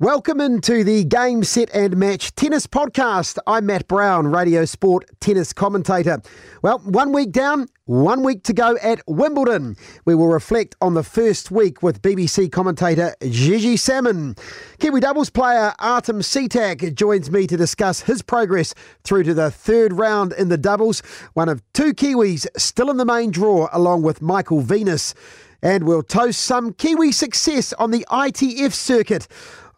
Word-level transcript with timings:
Welcome 0.00 0.40
into 0.40 0.84
the 0.84 1.02
Game, 1.02 1.42
Set 1.42 1.70
and 1.74 1.96
Match 1.96 2.32
Tennis 2.36 2.68
Podcast. 2.68 3.36
I'm 3.48 3.66
Matt 3.66 3.88
Brown, 3.88 4.28
Radio 4.28 4.64
Sport 4.64 5.06
tennis 5.18 5.52
commentator. 5.52 6.22
Well, 6.62 6.78
one 6.84 7.12
week 7.12 7.32
down, 7.32 7.66
one 7.86 8.22
week 8.22 8.44
to 8.44 8.52
go 8.52 8.76
at 8.80 9.00
Wimbledon. 9.08 9.76
We 10.04 10.14
will 10.14 10.28
reflect 10.28 10.76
on 10.80 10.94
the 10.94 11.02
first 11.02 11.50
week 11.50 11.82
with 11.82 12.00
BBC 12.00 12.52
commentator 12.52 13.12
Gigi 13.22 13.76
Salmon. 13.76 14.36
Kiwi 14.78 15.00
doubles 15.00 15.30
player 15.30 15.74
Artem 15.80 16.20
Sitak 16.20 16.94
joins 16.94 17.28
me 17.32 17.48
to 17.48 17.56
discuss 17.56 18.02
his 18.02 18.22
progress 18.22 18.74
through 19.02 19.24
to 19.24 19.34
the 19.34 19.50
third 19.50 19.94
round 19.94 20.32
in 20.32 20.48
the 20.48 20.56
doubles. 20.56 21.00
One 21.32 21.48
of 21.48 21.60
two 21.72 21.92
Kiwis 21.92 22.46
still 22.56 22.88
in 22.88 22.98
the 22.98 23.04
main 23.04 23.32
draw, 23.32 23.68
along 23.72 24.02
with 24.02 24.22
Michael 24.22 24.60
Venus. 24.60 25.12
And 25.60 25.82
we'll 25.82 26.04
toast 26.04 26.38
some 26.42 26.72
Kiwi 26.72 27.10
success 27.10 27.72
on 27.72 27.90
the 27.90 28.06
ITF 28.08 28.72
circuit. 28.72 29.26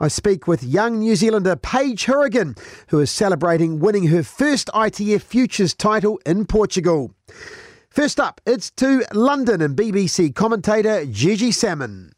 I 0.03 0.09
speak 0.09 0.47
with 0.47 0.65
young 0.65 1.01
New 1.01 1.15
Zealander 1.15 1.57
Paige 1.57 2.07
Hourigan, 2.07 2.57
who 2.89 3.01
is 3.01 3.11
celebrating 3.11 3.81
winning 3.81 4.07
her 4.07 4.23
first 4.23 4.69
ITF 4.69 5.21
Futures 5.21 5.75
title 5.75 6.19
in 6.25 6.47
Portugal. 6.47 7.15
First 7.91 8.19
up, 8.19 8.41
it's 8.47 8.71
to 8.73 9.05
London 9.13 9.61
and 9.61 9.77
BBC 9.77 10.35
commentator 10.35 11.05
Gigi 11.05 11.53
Salmon. 11.53 12.13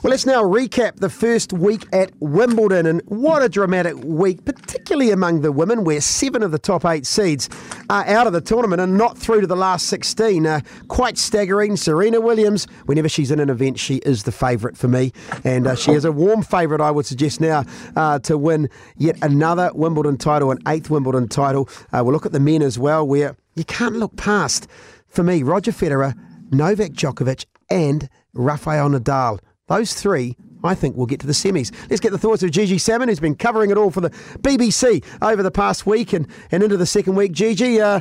Well, 0.00 0.12
let's 0.12 0.26
now 0.26 0.44
recap 0.44 1.00
the 1.00 1.10
first 1.10 1.52
week 1.52 1.84
at 1.92 2.12
Wimbledon. 2.20 2.86
And 2.86 3.02
what 3.06 3.42
a 3.42 3.48
dramatic 3.48 3.96
week, 4.04 4.44
particularly 4.44 5.10
among 5.10 5.40
the 5.40 5.50
women, 5.50 5.82
where 5.82 6.00
seven 6.00 6.44
of 6.44 6.52
the 6.52 6.58
top 6.58 6.84
eight 6.84 7.04
seeds 7.04 7.48
are 7.90 8.06
out 8.06 8.28
of 8.28 8.32
the 8.32 8.40
tournament 8.40 8.80
and 8.80 8.96
not 8.96 9.18
through 9.18 9.40
to 9.40 9.48
the 9.48 9.56
last 9.56 9.86
16. 9.86 10.46
Uh, 10.46 10.60
quite 10.86 11.18
staggering. 11.18 11.76
Serena 11.76 12.20
Williams, 12.20 12.66
whenever 12.86 13.08
she's 13.08 13.32
in 13.32 13.40
an 13.40 13.50
event, 13.50 13.80
she 13.80 13.96
is 13.96 14.22
the 14.22 14.30
favourite 14.30 14.76
for 14.76 14.86
me. 14.86 15.12
And 15.42 15.66
uh, 15.66 15.74
she 15.74 15.90
is 15.90 16.04
a 16.04 16.12
warm 16.12 16.42
favourite, 16.44 16.80
I 16.80 16.92
would 16.92 17.06
suggest 17.06 17.40
now, 17.40 17.64
uh, 17.96 18.20
to 18.20 18.38
win 18.38 18.70
yet 18.98 19.18
another 19.20 19.72
Wimbledon 19.74 20.16
title, 20.16 20.52
an 20.52 20.58
eighth 20.68 20.90
Wimbledon 20.90 21.26
title. 21.26 21.68
Uh, 21.92 22.04
we'll 22.04 22.12
look 22.12 22.24
at 22.24 22.30
the 22.30 22.38
men 22.38 22.62
as 22.62 22.78
well, 22.78 23.04
where 23.04 23.36
you 23.56 23.64
can't 23.64 23.96
look 23.96 24.16
past, 24.16 24.68
for 25.08 25.24
me, 25.24 25.42
Roger 25.42 25.72
Federer, 25.72 26.14
Novak 26.52 26.92
Djokovic, 26.92 27.46
and 27.68 28.08
Rafael 28.32 28.90
Nadal. 28.90 29.40
Those 29.68 29.94
three, 29.94 30.36
I 30.64 30.74
think, 30.74 30.96
will 30.96 31.06
get 31.06 31.20
to 31.20 31.26
the 31.26 31.32
semis. 31.32 31.72
Let's 31.88 32.00
get 32.00 32.10
the 32.10 32.18
thoughts 32.18 32.42
of 32.42 32.50
Gigi 32.50 32.78
Salmon, 32.78 33.08
who's 33.08 33.20
been 33.20 33.36
covering 33.36 33.70
it 33.70 33.76
all 33.76 33.90
for 33.90 34.00
the 34.00 34.10
BBC 34.40 35.04
over 35.22 35.42
the 35.42 35.50
past 35.50 35.86
week 35.86 36.12
and, 36.12 36.26
and 36.50 36.62
into 36.62 36.76
the 36.76 36.86
second 36.86 37.14
week. 37.14 37.32
Gigi, 37.32 37.80
uh, 37.80 38.00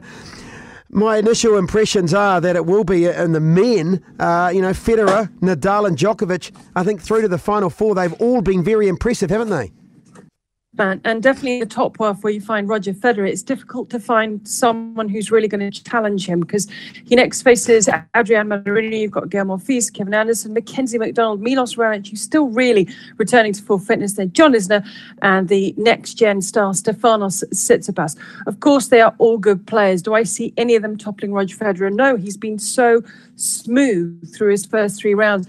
my 0.89 1.17
initial 1.17 1.57
impressions 1.57 2.13
are 2.13 2.39
that 2.39 2.55
it 2.55 2.65
will 2.65 2.85
be 2.85 3.05
in 3.05 3.33
the 3.33 3.41
men, 3.41 4.03
uh, 4.19 4.51
you 4.53 4.61
know, 4.61 4.71
Federer, 4.71 5.27
Nadal, 5.39 5.87
and 5.87 5.97
Djokovic. 5.97 6.55
I 6.75 6.83
think 6.83 7.01
through 7.01 7.21
to 7.23 7.27
the 7.27 7.37
final 7.37 7.69
four, 7.69 7.93
they've 7.93 8.13
all 8.13 8.41
been 8.41 8.63
very 8.63 8.87
impressive, 8.87 9.29
haven't 9.29 9.49
they? 9.49 9.71
And, 10.79 11.01
and 11.05 11.23
definitely 11.23 11.59
the 11.59 11.65
top 11.65 11.97
half 11.99 12.23
where 12.23 12.31
you 12.31 12.41
find 12.41 12.69
Roger 12.69 12.93
Federer, 12.93 13.27
it's 13.27 13.41
difficult 13.41 13.89
to 13.89 13.99
find 13.99 14.47
someone 14.47 15.09
who's 15.09 15.31
really 15.31 15.47
going 15.47 15.71
to 15.71 15.83
challenge 15.83 16.27
him 16.27 16.39
because 16.39 16.67
he 17.05 17.15
next 17.15 17.41
faces 17.41 17.89
Adrian 18.15 18.47
Mannarino, 18.47 18.99
you've 18.99 19.11
got 19.11 19.29
Gael 19.29 19.45
Monfils, 19.45 19.91
Kevin 19.91 20.13
Anderson, 20.13 20.53
Mackenzie 20.53 20.99
McDonald, 20.99 21.41
Milos 21.41 21.75
Raonic, 21.75 22.09
who's 22.09 22.21
still 22.21 22.47
really 22.49 22.87
returning 23.17 23.53
to 23.53 23.61
full 23.61 23.79
fitness 23.79 24.13
there, 24.13 24.27
John 24.27 24.53
Isner, 24.53 24.87
and 25.21 25.47
the 25.47 25.73
next 25.77 26.13
gen 26.13 26.41
star 26.41 26.73
Stefanos 26.73 27.43
Tsitsipas. 27.51 28.15
Of 28.45 28.59
course, 28.59 28.89
they 28.89 29.01
are 29.01 29.15
all 29.17 29.39
good 29.39 29.65
players. 29.65 30.03
Do 30.03 30.13
I 30.13 30.23
see 30.23 30.53
any 30.57 30.75
of 30.75 30.83
them 30.83 30.97
toppling 30.97 31.33
Roger 31.33 31.55
Federer? 31.57 31.91
No, 31.91 32.17
he's 32.17 32.37
been 32.37 32.59
so 32.59 33.01
smooth 33.35 34.35
through 34.35 34.51
his 34.51 34.65
first 34.65 34.99
three 34.99 35.15
rounds. 35.15 35.47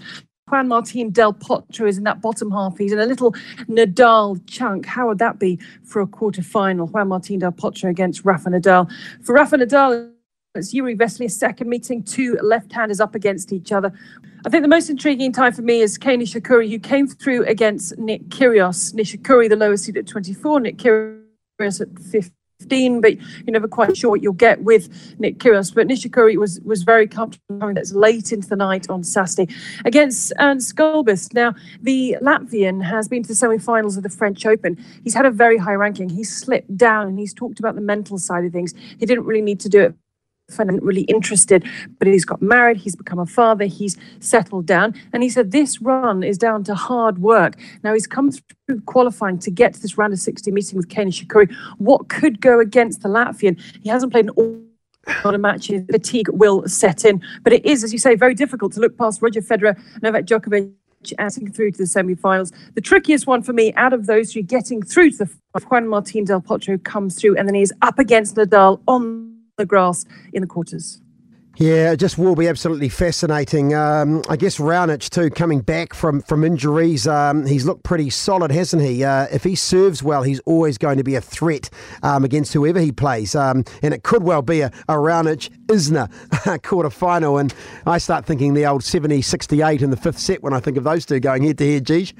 Juan 0.49 0.67
Martin 0.67 1.11
Del 1.11 1.33
Potro 1.33 1.87
is 1.87 1.97
in 1.97 2.03
that 2.05 2.21
bottom 2.21 2.51
half. 2.51 2.77
He's 2.77 2.91
in 2.91 2.99
a 2.99 3.05
little 3.05 3.33
Nadal 3.67 4.41
chunk. 4.47 4.85
How 4.85 5.07
would 5.07 5.19
that 5.19 5.39
be 5.39 5.59
for 5.83 6.01
a 6.01 6.07
quarter 6.07 6.41
final? 6.41 6.87
Juan 6.87 7.07
Martin 7.07 7.39
Del 7.39 7.51
Potro 7.51 7.89
against 7.89 8.25
Rafa 8.25 8.49
Nadal. 8.49 8.91
For 9.23 9.33
Rafa 9.35 9.57
Nadal, 9.57 10.11
it's 10.55 10.73
Jiri 10.73 10.97
Vesely's 10.97 11.37
second 11.37 11.69
meeting, 11.69 12.03
two 12.03 12.37
left-handers 12.41 12.99
up 12.99 13.13
against 13.13 13.53
each 13.53 13.71
other. 13.71 13.93
I 14.45 14.49
think 14.49 14.63
the 14.63 14.69
most 14.69 14.89
intriguing 14.89 15.31
time 15.31 15.53
for 15.53 15.61
me 15.61 15.81
is 15.81 15.97
Kei 15.97 16.17
Nishikori, 16.17 16.69
who 16.69 16.79
came 16.79 17.07
through 17.07 17.45
against 17.45 17.97
Nick 17.99 18.29
Kyrgios. 18.29 18.93
Nishikori, 18.95 19.49
the 19.49 19.55
lowest 19.55 19.85
seed 19.85 19.97
at 19.97 20.07
24, 20.07 20.61
Nick 20.61 20.77
Kyrgios 20.77 21.81
at 21.81 21.99
50. 21.99 22.38
15, 22.59 23.01
but 23.01 23.17
you're 23.17 23.53
never 23.53 23.67
quite 23.67 23.95
sure 23.95 24.09
what 24.09 24.21
you'll 24.21 24.33
get 24.33 24.63
with 24.63 25.15
Nick 25.19 25.39
Kyrgios. 25.39 25.73
But 25.73 25.87
Nishikori 25.87 26.37
was 26.37 26.59
was 26.61 26.83
very 26.83 27.07
comfortable. 27.07 27.73
That's 27.73 27.93
late 27.93 28.31
into 28.31 28.47
the 28.47 28.55
night 28.55 28.89
on 28.89 29.03
Saturday 29.03 29.53
against 29.85 30.33
Ernst 30.39 30.75
Gulbis. 30.75 31.33
Now, 31.33 31.55
the 31.81 32.17
Latvian 32.21 32.83
has 32.83 33.07
been 33.07 33.23
to 33.23 33.29
the 33.29 33.35
semi-finals 33.35 33.97
of 33.97 34.03
the 34.03 34.09
French 34.09 34.45
Open. 34.45 34.77
He's 35.03 35.13
had 35.13 35.25
a 35.25 35.31
very 35.31 35.57
high 35.57 35.73
ranking. 35.73 36.09
He's 36.09 36.35
slipped 36.35 36.75
down 36.75 37.07
and 37.07 37.17
he's 37.17 37.33
talked 37.33 37.59
about 37.59 37.75
the 37.75 37.81
mental 37.81 38.17
side 38.17 38.45
of 38.45 38.51
things. 38.51 38.73
He 38.99 39.05
didn't 39.05 39.25
really 39.25 39.41
need 39.41 39.59
to 39.61 39.69
do 39.69 39.81
it 39.81 39.95
really 40.57 41.01
interested, 41.01 41.67
but 41.97 42.07
he's 42.07 42.25
got 42.25 42.41
married, 42.41 42.77
he's 42.77 42.95
become 42.95 43.19
a 43.19 43.25
father, 43.25 43.65
he's 43.65 43.97
settled 44.19 44.65
down. 44.65 44.93
And 45.13 45.23
he 45.23 45.29
said 45.29 45.51
this 45.51 45.81
run 45.81 46.23
is 46.23 46.37
down 46.37 46.63
to 46.65 46.75
hard 46.75 47.19
work. 47.19 47.55
Now 47.83 47.93
he's 47.93 48.07
come 48.07 48.31
through 48.31 48.81
qualifying 48.81 49.39
to 49.39 49.51
get 49.51 49.73
to 49.73 49.81
this 49.81 49.97
round 49.97 50.13
of 50.13 50.19
60 50.19 50.51
meeting 50.51 50.77
with 50.77 50.89
Kei 50.89 51.05
Nishikori. 51.05 51.53
What 51.77 52.09
could 52.09 52.41
go 52.41 52.59
against 52.59 53.01
the 53.01 53.09
Latvian? 53.09 53.59
He 53.81 53.89
hasn't 53.89 54.11
played 54.11 54.25
an 54.25 54.31
all 54.31 54.61
lot 55.23 55.35
of 55.35 55.41
matches. 55.41 55.83
Fatigue 55.89 56.29
will 56.29 56.67
set 56.67 57.05
in. 57.05 57.21
But 57.43 57.53
it 57.53 57.65
is, 57.65 57.83
as 57.83 57.93
you 57.93 57.99
say, 57.99 58.15
very 58.15 58.35
difficult 58.35 58.73
to 58.73 58.79
look 58.79 58.97
past 58.97 59.21
Roger 59.21 59.41
Federer, 59.41 59.79
Novak 60.01 60.25
Djokovic, 60.25 60.73
and 61.17 61.55
through 61.55 61.71
to 61.71 61.77
the 61.77 61.87
semi-finals. 61.87 62.51
The 62.75 62.81
trickiest 62.81 63.25
one 63.25 63.41
for 63.41 63.53
me 63.53 63.73
out 63.73 63.93
of 63.93 64.05
those 64.05 64.33
three, 64.33 64.41
getting 64.41 64.81
through 64.81 65.11
to 65.11 65.17
the 65.25 65.29
Juan 65.69 65.87
Martin 65.87 66.25
Del 66.25 66.41
Potro 66.41 66.83
comes 66.83 67.19
through, 67.19 67.37
and 67.37 67.47
then 67.47 67.55
he's 67.55 67.71
up 67.81 67.99
against 67.99 68.35
Nadal 68.35 68.81
on 68.87 69.38
the 69.59 69.65
grass 69.65 70.05
in 70.33 70.41
the 70.41 70.47
quarters. 70.47 71.01
Yeah, 71.57 71.91
it 71.91 71.97
just 71.97 72.17
will 72.17 72.35
be 72.35 72.47
absolutely 72.47 72.87
fascinating. 72.87 73.73
Um, 73.73 74.23
I 74.29 74.37
guess 74.37 74.59
Raonic 74.59 75.09
too, 75.09 75.29
coming 75.29 75.59
back 75.59 75.93
from 75.93 76.21
from 76.21 76.45
injuries, 76.45 77.05
um, 77.05 77.45
he's 77.45 77.65
looked 77.65 77.83
pretty 77.83 78.09
solid, 78.09 78.49
hasn't 78.49 78.81
he? 78.81 79.03
Uh, 79.03 79.27
if 79.29 79.43
he 79.43 79.55
serves 79.55 80.01
well, 80.01 80.23
he's 80.23 80.39
always 80.45 80.77
going 80.77 80.97
to 80.99 81.03
be 81.03 81.15
a 81.15 81.21
threat 81.21 81.69
um, 82.01 82.23
against 82.23 82.53
whoever 82.53 82.79
he 82.79 82.93
plays, 82.93 83.35
um, 83.35 83.65
and 83.81 83.93
it 83.93 84.03
could 84.03 84.23
well 84.23 84.41
be 84.41 84.61
a, 84.61 84.67
a 84.87 84.93
Raonic 84.93 85.49
Isner 85.65 86.09
quarter 86.63 86.89
final. 86.89 87.37
And 87.37 87.53
I 87.85 87.97
start 87.97 88.25
thinking 88.25 88.53
the 88.53 88.65
old 88.65 88.81
70-68 88.81 89.81
in 89.81 89.89
the 89.89 89.97
fifth 89.97 90.19
set 90.19 90.41
when 90.41 90.53
I 90.53 90.61
think 90.61 90.77
of 90.77 90.85
those 90.85 91.05
two 91.05 91.19
going 91.19 91.43
head 91.43 91.57
to 91.57 91.73
head. 91.73 91.85
Geez. 91.85 92.13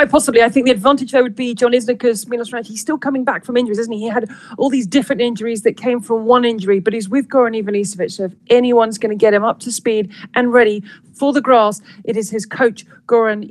Quite 0.00 0.10
possibly. 0.10 0.42
I 0.42 0.48
think 0.48 0.64
the 0.64 0.72
advantage 0.72 1.12
there 1.12 1.22
would 1.22 1.36
be 1.36 1.54
John 1.54 1.72
Isner 1.72 1.88
because 1.88 2.26
Milos 2.26 2.52
Raonic, 2.52 2.64
he's 2.64 2.80
still 2.80 2.96
coming 2.96 3.22
back 3.22 3.44
from 3.44 3.58
injuries, 3.58 3.78
isn't 3.80 3.92
he? 3.92 3.98
He 3.98 4.08
had 4.08 4.30
all 4.56 4.70
these 4.70 4.86
different 4.86 5.20
injuries 5.20 5.60
that 5.64 5.76
came 5.76 6.00
from 6.00 6.24
one 6.24 6.42
injury, 6.42 6.80
but 6.80 6.94
he's 6.94 7.10
with 7.10 7.28
Goran 7.28 7.62
Ivanisevic. 7.62 8.10
So 8.10 8.24
if 8.24 8.32
anyone's 8.48 8.96
going 8.96 9.10
to 9.10 9.14
get 9.14 9.34
him 9.34 9.44
up 9.44 9.60
to 9.60 9.70
speed 9.70 10.10
and 10.34 10.54
ready 10.54 10.82
for 11.12 11.34
the 11.34 11.42
grass, 11.42 11.82
it 12.04 12.16
is 12.16 12.30
his 12.30 12.46
coach, 12.46 12.86
Goran 13.08 13.46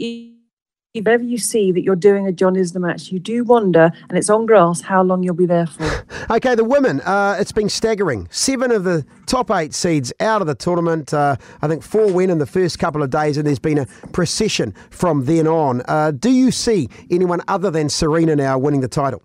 if 0.95 1.07
ever 1.07 1.23
you 1.23 1.37
see 1.37 1.71
that 1.71 1.83
you're 1.83 1.95
doing 1.95 2.25
a 2.25 2.31
John 2.31 2.55
Isner 2.55 2.81
match, 2.81 3.11
you 3.11 3.19
do 3.19 3.43
wonder, 3.43 3.91
and 4.09 4.17
it's 4.17 4.29
on 4.29 4.47
grass, 4.47 4.81
how 4.81 5.03
long 5.03 5.21
you'll 5.21 5.35
be 5.35 5.45
there 5.45 5.67
for. 5.67 6.05
okay, 6.31 6.55
the 6.55 6.63
women, 6.63 6.99
uh, 7.01 7.37
it's 7.39 7.51
been 7.51 7.69
staggering. 7.69 8.27
Seven 8.31 8.71
of 8.71 8.83
the 8.83 9.05
top 9.27 9.51
eight 9.51 9.75
seeds 9.75 10.11
out 10.19 10.41
of 10.41 10.47
the 10.47 10.55
tournament. 10.55 11.13
Uh, 11.13 11.35
I 11.61 11.67
think 11.67 11.83
four 11.83 12.11
win 12.11 12.31
in 12.31 12.39
the 12.39 12.47
first 12.47 12.79
couple 12.79 13.03
of 13.03 13.11
days, 13.11 13.37
and 13.37 13.45
there's 13.45 13.59
been 13.59 13.77
a 13.77 13.85
procession 14.13 14.73
from 14.89 15.25
then 15.25 15.47
on. 15.47 15.83
Uh, 15.87 16.09
do 16.09 16.31
you 16.31 16.49
see 16.49 16.89
anyone 17.11 17.41
other 17.47 17.69
than 17.69 17.89
Serena 17.89 18.35
now 18.35 18.57
winning 18.57 18.81
the 18.81 18.87
title? 18.87 19.21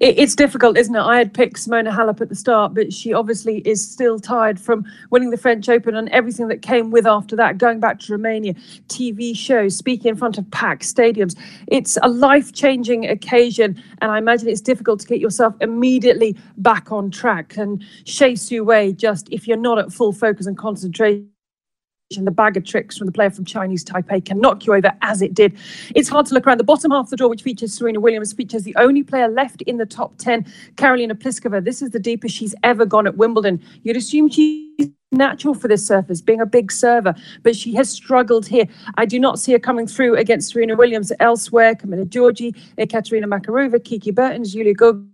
It, 0.00 0.18
it's 0.18 0.34
difficult, 0.34 0.76
isn't 0.76 0.94
it? 0.94 1.00
I 1.00 1.18
had 1.18 1.32
picked 1.32 1.56
Simona 1.56 1.94
Halep 1.94 2.20
at 2.20 2.28
the 2.28 2.34
start, 2.34 2.74
but 2.74 2.92
she 2.92 3.12
obviously 3.12 3.58
is 3.66 3.86
still 3.86 4.18
tired 4.18 4.60
from 4.60 4.84
winning 5.10 5.30
the 5.30 5.36
French 5.36 5.68
Open 5.68 5.94
and 5.94 6.08
everything 6.10 6.48
that 6.48 6.62
came 6.62 6.90
with 6.90 7.06
after 7.06 7.36
that, 7.36 7.58
going 7.58 7.80
back 7.80 7.98
to 8.00 8.12
Romania, 8.12 8.54
TV 8.88 9.36
shows, 9.36 9.76
speaking 9.76 10.10
in 10.10 10.16
front 10.16 10.38
of 10.38 10.50
packed 10.50 10.82
stadiums. 10.82 11.38
It's 11.68 11.98
a 12.02 12.08
life 12.08 12.52
changing 12.52 13.06
occasion, 13.06 13.82
and 14.00 14.10
I 14.10 14.18
imagine 14.18 14.48
it's 14.48 14.60
difficult 14.60 15.00
to 15.00 15.06
get 15.06 15.20
yourself 15.20 15.54
immediately 15.60 16.36
back 16.58 16.92
on 16.92 17.10
track. 17.10 17.56
And 17.56 17.82
Hsieh 18.04 18.38
Su-wei, 18.38 18.92
just 18.92 19.28
if 19.30 19.46
you're 19.46 19.56
not 19.56 19.78
at 19.78 19.92
full 19.92 20.12
focus 20.12 20.46
and 20.46 20.56
concentration, 20.56 21.30
and 22.16 22.26
the 22.26 22.30
bag 22.30 22.56
of 22.56 22.64
tricks 22.64 22.96
from 22.96 23.06
the 23.06 23.12
player 23.12 23.30
from 23.30 23.44
Chinese 23.44 23.84
Taipei 23.84 24.24
can 24.24 24.40
knock 24.40 24.66
you 24.66 24.74
over 24.74 24.92
as 25.02 25.22
it 25.22 25.34
did. 25.34 25.56
It's 25.94 26.08
hard 26.08 26.26
to 26.26 26.34
look 26.34 26.46
around. 26.46 26.58
The 26.58 26.64
bottom 26.64 26.90
half 26.90 27.06
of 27.06 27.10
the 27.10 27.16
draw, 27.16 27.28
which 27.28 27.42
features 27.42 27.72
Serena 27.72 28.00
Williams, 28.00 28.32
features 28.32 28.62
the 28.62 28.76
only 28.76 29.02
player 29.02 29.28
left 29.28 29.62
in 29.62 29.76
the 29.76 29.86
top 29.86 30.16
10, 30.18 30.44
Karolina 30.76 31.12
Pliskova. 31.12 31.64
This 31.64 31.82
is 31.82 31.90
the 31.90 31.98
deepest 31.98 32.34
she's 32.34 32.54
ever 32.62 32.84
gone 32.86 33.06
at 33.06 33.16
Wimbledon. 33.16 33.62
You'd 33.82 33.96
assume 33.96 34.28
she's 34.28 34.90
natural 35.12 35.54
for 35.54 35.68
this 35.68 35.86
surface, 35.86 36.20
being 36.20 36.40
a 36.40 36.46
big 36.46 36.72
server, 36.72 37.14
but 37.42 37.56
she 37.56 37.74
has 37.74 37.88
struggled 37.88 38.46
here. 38.46 38.66
I 38.96 39.06
do 39.06 39.18
not 39.18 39.38
see 39.38 39.52
her 39.52 39.58
coming 39.58 39.86
through 39.86 40.16
against 40.16 40.52
Serena 40.52 40.76
Williams 40.76 41.12
elsewhere. 41.20 41.74
Camila 41.74 42.04
Giorgi, 42.06 42.56
Ekaterina 42.78 43.26
Makarova, 43.26 43.82
Kiki 43.82 44.10
Bertens, 44.10 44.52
Julia 44.52 44.74
Gogo, 44.74 45.04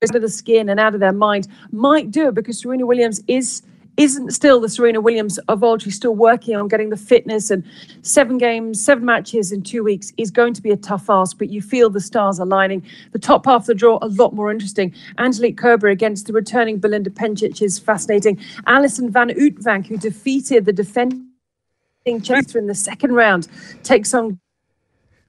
the 0.00 0.28
skin 0.28 0.70
and 0.70 0.80
out 0.80 0.94
of 0.94 1.00
their 1.00 1.12
mind 1.12 1.46
might 1.72 2.10
do 2.10 2.28
it 2.28 2.34
because 2.34 2.58
Serena 2.58 2.86
Williams 2.86 3.22
is 3.28 3.62
isn't 4.00 4.30
still 4.30 4.60
the 4.60 4.68
Serena 4.68 4.98
Williams 4.98 5.36
of 5.48 5.62
old. 5.62 5.82
She's 5.82 5.94
still 5.94 6.14
working 6.14 6.56
on 6.56 6.68
getting 6.68 6.88
the 6.88 6.96
fitness 6.96 7.50
and 7.50 7.62
seven 8.00 8.38
games, 8.38 8.82
seven 8.82 9.04
matches 9.04 9.52
in 9.52 9.62
two 9.62 9.84
weeks 9.84 10.10
is 10.16 10.30
going 10.30 10.54
to 10.54 10.62
be 10.62 10.70
a 10.70 10.76
tough 10.76 11.10
ask, 11.10 11.36
but 11.36 11.50
you 11.50 11.60
feel 11.60 11.90
the 11.90 12.00
stars 12.00 12.38
aligning. 12.38 12.82
The 13.12 13.18
top 13.18 13.44
half 13.44 13.62
of 13.62 13.66
the 13.66 13.74
draw, 13.74 13.98
a 14.00 14.08
lot 14.08 14.34
more 14.34 14.50
interesting. 14.50 14.94
Angelique 15.18 15.58
Kerber 15.58 15.88
against 15.88 16.26
the 16.26 16.32
returning 16.32 16.78
Belinda 16.78 17.10
Bencic 17.10 17.60
is 17.60 17.78
fascinating. 17.78 18.40
Alison 18.66 19.10
Van 19.10 19.28
Uytvanck, 19.28 19.86
who 19.86 19.98
defeated 19.98 20.64
the 20.64 20.72
defending 20.72 21.26
Chaser 22.22 22.58
in 22.58 22.68
the 22.68 22.74
second 22.74 23.12
round, 23.12 23.48
takes 23.82 24.14
on 24.14 24.40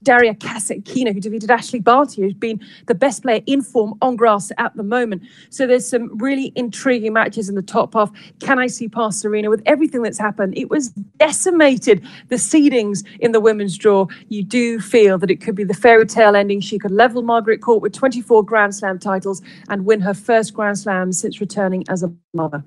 Daria 0.04 0.34
Kasatkina, 0.34 1.14
who 1.14 1.20
defeated 1.20 1.50
Ashleigh 1.50 1.84
Barty, 1.84 2.22
who's 2.22 2.34
been 2.34 2.60
the 2.88 2.96
best 2.96 3.22
player 3.22 3.42
in 3.46 3.62
form 3.62 3.94
on 4.02 4.16
grass 4.16 4.52
at 4.58 4.76
the 4.76 4.84
moment. 4.84 5.22
So 5.50 5.68
there's 5.68 5.88
some 5.88 6.18
really 6.18 6.52
intriguing 6.56 7.14
matches 7.14 7.50
in 7.50 7.56
the 7.56 7.62
top 7.62 7.94
half. 7.94 8.12
Can 8.40 8.60
I 8.60 8.68
see 8.68 8.88
past 8.88 9.20
Serena 9.20 9.50
with 9.50 9.62
everything 9.66 10.02
that's 10.02 10.18
happened? 10.18 10.58
It 10.58 10.70
was 10.70 10.90
decimated, 11.20 12.06
the 12.30 12.36
seedings 12.36 13.06
in 13.20 13.32
the 13.32 13.40
women's 13.40 13.78
draw. 13.78 14.08
You 14.30 14.44
do 14.44 14.80
feel 14.80 15.18
that 15.20 15.30
it 15.30 15.42
could 15.42 15.56
be 15.56 15.64
the 15.64 15.74
fairy 15.74 16.06
tale 16.06 16.36
ending. 16.36 16.62
She 16.62 16.80
could 16.80 16.92
level 16.92 17.22
Margaret 17.22 17.62
Court 17.62 17.82
with 17.82 17.94
24 17.94 18.44
Grand 18.44 18.76
Slam 18.76 19.00
titles 19.00 19.42
and 19.70 19.86
win 19.86 20.02
her 20.02 20.14
first 20.14 20.54
Grand 20.54 20.80
Slam 20.80 21.12
since 21.12 21.40
returning 21.40 21.84
as 21.90 22.04
a 22.04 22.14
mother. 22.34 22.64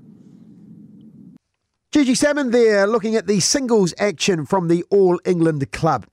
Gigi 1.90 2.16
Salmon 2.16 2.50
there 2.50 2.88
looking 2.88 3.14
at 3.14 3.28
the 3.28 3.38
singles 3.38 3.94
action 3.98 4.46
from 4.46 4.66
the 4.66 4.84
All 4.90 5.20
England 5.24 5.70
Club. 5.70 6.06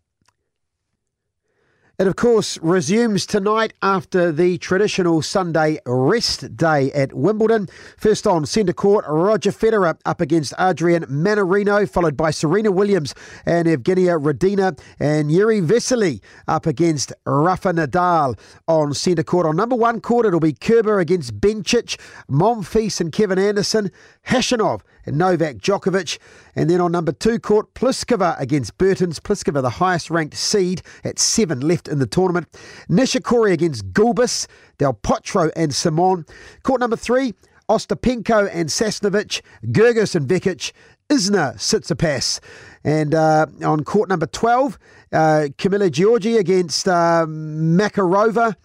It, 2.01 2.07
of 2.07 2.15
course, 2.15 2.57
resumes 2.63 3.27
tonight 3.27 3.73
after 3.83 4.31
the 4.31 4.57
traditional 4.57 5.21
Sunday 5.21 5.77
rest 5.85 6.57
day 6.57 6.91
at 6.93 7.13
Wimbledon. 7.13 7.67
First 7.95 8.25
on 8.25 8.47
centre 8.47 8.73
court, 8.73 9.05
Roger 9.07 9.51
Federer 9.51 9.99
up 10.03 10.19
against 10.19 10.55
Adrian 10.59 11.03
Mannarino, 11.03 11.87
followed 11.87 12.17
by 12.17 12.31
Serena 12.31 12.71
Williams 12.71 13.13
and 13.45 13.67
Evgenia 13.67 14.19
Rodina, 14.19 14.79
and 14.99 15.29
Jiri 15.29 15.63
Vesely 15.63 16.21
up 16.47 16.65
against 16.65 17.13
Rafa 17.27 17.71
Nadal 17.71 18.35
on 18.67 18.95
centre 18.95 19.21
court. 19.21 19.45
On 19.45 19.55
number 19.55 19.75
one 19.75 20.01
court, 20.01 20.25
it'll 20.25 20.39
be 20.39 20.53
Kerber 20.53 20.99
against 20.99 21.39
Bencic, 21.39 21.99
Monfils 22.27 22.99
and 22.99 23.11
Kevin 23.11 23.37
Anderson, 23.37 23.91
Khachanov 24.25 24.81
and 25.05 25.17
Novak 25.17 25.57
Djokovic. 25.57 26.17
And 26.55 26.69
then 26.69 26.81
on 26.81 26.91
number 26.91 27.11
two 27.11 27.39
court, 27.39 27.73
Pliskova 27.73 28.39
against 28.39 28.77
Bertens. 28.77 29.19
Pliskova, 29.19 29.61
the 29.61 29.69
highest 29.69 30.09
ranked 30.09 30.35
seed 30.35 30.81
at 31.03 31.19
seven 31.19 31.59
left 31.59 31.87
in 31.87 31.99
the 31.99 32.07
tournament. 32.07 32.47
Nishikori 32.89 33.51
against 33.51 33.91
Gulbis, 33.93 34.47
Del 34.77 34.93
Potro 34.93 35.51
and 35.55 35.73
Simon. 35.73 36.25
Court 36.63 36.79
number 36.79 36.95
three, 36.95 37.33
Ostapenko 37.69 38.49
and 38.53 38.69
Sasnovich, 38.69 39.41
Goerges 39.65 40.15
and 40.15 40.27
Vekic, 40.27 40.71
Isner 41.09 41.55
Tsitsipas. 41.55 42.39
And 42.83 43.13
uh, 43.13 43.45
on 43.63 43.83
court 43.83 44.09
number 44.09 44.25
12, 44.25 44.77
uh, 45.13 45.17
Camila 45.57 45.89
Giorgi 45.89 46.37
against 46.37 46.87
uh, 46.87 47.25
Makarova. 47.27 48.55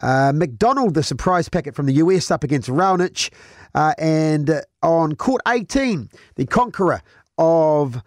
Uh, 0.00 0.32
McDonald, 0.34 0.94
the 0.94 1.02
surprise 1.02 1.48
packet 1.48 1.74
from 1.74 1.86
the 1.86 1.94
US, 1.94 2.30
up 2.30 2.42
against 2.42 2.68
Raonic. 2.68 3.30
Uh, 3.74 3.94
and 3.98 4.62
on 4.82 5.14
court 5.14 5.42
18, 5.46 6.08
the 6.36 6.46
conqueror 6.46 7.02
of 7.38 8.02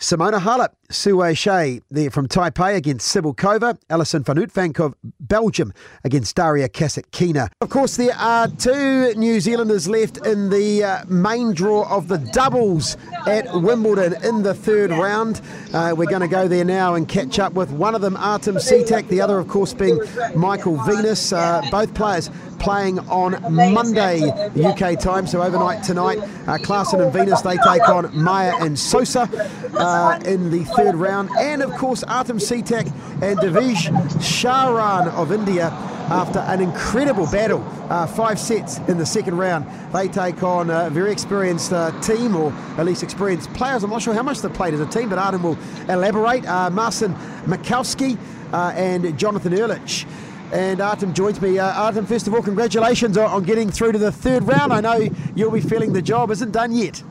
Simona 0.00 0.38
Halep, 0.38 0.74
Sue 0.90 1.34
Shea 1.34 1.80
there 1.90 2.08
from 2.08 2.28
Taipei 2.28 2.76
against 2.76 3.12
Cibulkova, 3.12 3.76
Alison 3.90 4.22
van 4.22 4.36
Uytvanck 4.36 4.78
of 4.78 4.94
Belgium 5.18 5.72
against 6.04 6.36
Daria 6.36 6.68
Kasatkina. 6.68 7.48
Of 7.60 7.70
course, 7.70 7.96
there 7.96 8.14
are 8.14 8.46
two 8.46 9.12
New 9.14 9.40
Zealanders 9.40 9.88
left 9.88 10.24
in 10.24 10.50
the 10.50 10.84
uh, 10.84 11.04
main 11.08 11.52
draw 11.52 11.82
of 11.90 12.06
the 12.06 12.18
doubles 12.18 12.96
at 13.26 13.52
Wimbledon 13.52 14.14
in 14.22 14.44
the 14.44 14.54
third 14.54 14.90
round. 14.92 15.40
Uh, 15.74 15.94
we're 15.96 16.06
going 16.06 16.22
to 16.22 16.28
go 16.28 16.46
there 16.46 16.64
now 16.64 16.94
and 16.94 17.08
catch 17.08 17.40
up 17.40 17.54
with 17.54 17.72
one 17.72 17.96
of 17.96 18.00
them, 18.00 18.16
Artem 18.16 18.54
Sitak, 18.54 19.08
the 19.08 19.20
other, 19.20 19.40
of 19.40 19.48
course, 19.48 19.74
being 19.74 20.00
Michael 20.36 20.76
Venus. 20.84 21.32
Uh, 21.32 21.60
both 21.72 21.92
players 21.94 22.30
playing 22.58 22.98
on 23.08 23.40
Monday 23.52 24.22
UK 24.56 24.98
time, 24.98 25.26
so 25.26 25.42
overnight 25.42 25.82
tonight. 25.82 26.18
Uh, 26.46 26.58
and 26.58 27.12
Venus, 27.12 27.40
they 27.42 27.56
take 27.56 27.88
on 27.88 28.10
Mayer 28.22 28.52
and 28.60 28.78
Sousa 28.78 29.28
uh, 29.74 30.18
in 30.24 30.50
the 30.50 30.64
third 30.76 30.94
round. 30.94 31.30
And 31.38 31.62
of 31.62 31.70
course, 31.72 32.02
Artem 32.04 32.38
Sitak 32.38 32.86
and 33.22 33.38
Divij 33.38 33.76
Sharan 34.18 35.08
of 35.14 35.32
India 35.32 35.70
after 36.10 36.38
an 36.38 36.60
incredible 36.60 37.26
battle, 37.26 37.62
uh, 37.90 38.06
five 38.06 38.38
sets 38.38 38.78
in 38.88 38.96
the 38.96 39.04
second 39.04 39.36
round. 39.36 39.66
They 39.92 40.08
take 40.08 40.42
on 40.42 40.70
a 40.70 40.88
very 40.88 41.12
experienced 41.12 41.72
uh, 41.72 41.98
team, 42.00 42.34
or 42.34 42.52
at 42.78 42.86
least 42.86 43.02
experienced 43.02 43.52
players. 43.52 43.84
I'm 43.84 43.90
not 43.90 44.00
sure 44.00 44.14
how 44.14 44.22
much 44.22 44.40
they've 44.40 44.52
played 44.52 44.72
as 44.74 44.80
a 44.80 44.86
team, 44.86 45.10
but 45.10 45.18
Artem 45.18 45.42
will 45.42 45.58
elaborate. 45.88 46.46
Uh, 46.46 46.70
Marcin 46.70 47.14
Matkowski 47.44 48.16
uh, 48.52 48.72
and 48.74 49.18
Jonathan 49.18 49.52
Erlich 49.52 50.06
and 50.52 50.80
Artem 50.80 51.14
joins 51.14 51.40
me. 51.40 51.58
Uh, 51.58 51.70
Artem, 51.70 52.06
first 52.06 52.26
of 52.26 52.34
all, 52.34 52.42
congratulations 52.42 53.16
on, 53.16 53.30
on, 53.30 53.42
getting 53.42 53.70
through 53.70 53.92
to 53.92 53.98
the 53.98 54.12
third 54.12 54.44
round. 54.44 54.72
I 54.72 54.80
know 54.80 55.08
you'll 55.34 55.50
be 55.50 55.60
feeling 55.60 55.92
the 55.92 56.02
job 56.02 56.30
isn't 56.30 56.52
done 56.52 56.72
yet. 56.72 57.02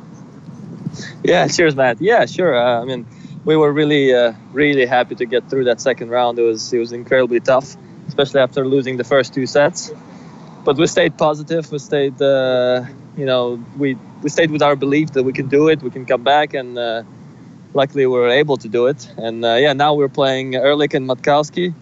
Yeah, 1.24 1.48
cheers, 1.48 1.76
Matt. 1.76 2.02
Yeah, 2.02 2.26
sure. 2.26 2.56
Uh, 2.56 2.82
I 2.82 2.86
mean, 2.86 3.06
we 3.46 3.56
were 3.56 3.72
really, 3.72 4.14
uh, 4.14 4.34
really 4.52 4.86
happy 4.86 5.16
to 5.16 5.26
get 5.26 5.50
through 5.50 5.66
that 5.66 5.80
second 5.80 6.10
round. 6.10 6.40
It 6.40 6.44
was, 6.44 6.74
it 6.74 6.80
was 6.80 6.92
incredibly 6.92 7.40
tough, 7.40 7.76
especially 8.08 8.42
after 8.42 8.66
losing 8.66 8.98
the 8.98 9.04
first 9.04 9.34
two 9.34 9.46
sets. 9.46 9.92
But 10.64 10.78
we 10.78 10.88
stayed 10.88 11.18
positive. 11.18 11.72
We 11.72 11.80
stayed, 11.80 12.22
uh, 12.22 12.86
you 13.16 13.26
know, 13.26 13.64
we 13.78 13.98
we 14.22 14.30
stayed 14.30 14.52
with 14.52 14.62
our 14.62 14.76
belief 14.76 15.12
that 15.12 15.24
we 15.24 15.32
can 15.32 15.48
do 15.48 15.70
it. 15.70 15.82
We 15.82 15.92
can 15.92 16.06
come 16.06 16.24
back, 16.24 16.54
and 16.54 16.78
uh, 16.78 17.04
luckily 17.74 18.06
we 18.06 18.18
were 18.18 18.28
able 18.28 18.58
to 18.58 18.68
do 18.68 18.88
it. 18.88 19.08
And 19.16 19.46
uh, 19.46 19.54
yeah, 19.56 19.74
now 19.74 19.94
we're 19.94 20.10
playing 20.10 20.56
Erlich 20.56 20.94
and 20.94 21.08
Matkowski 21.08 21.74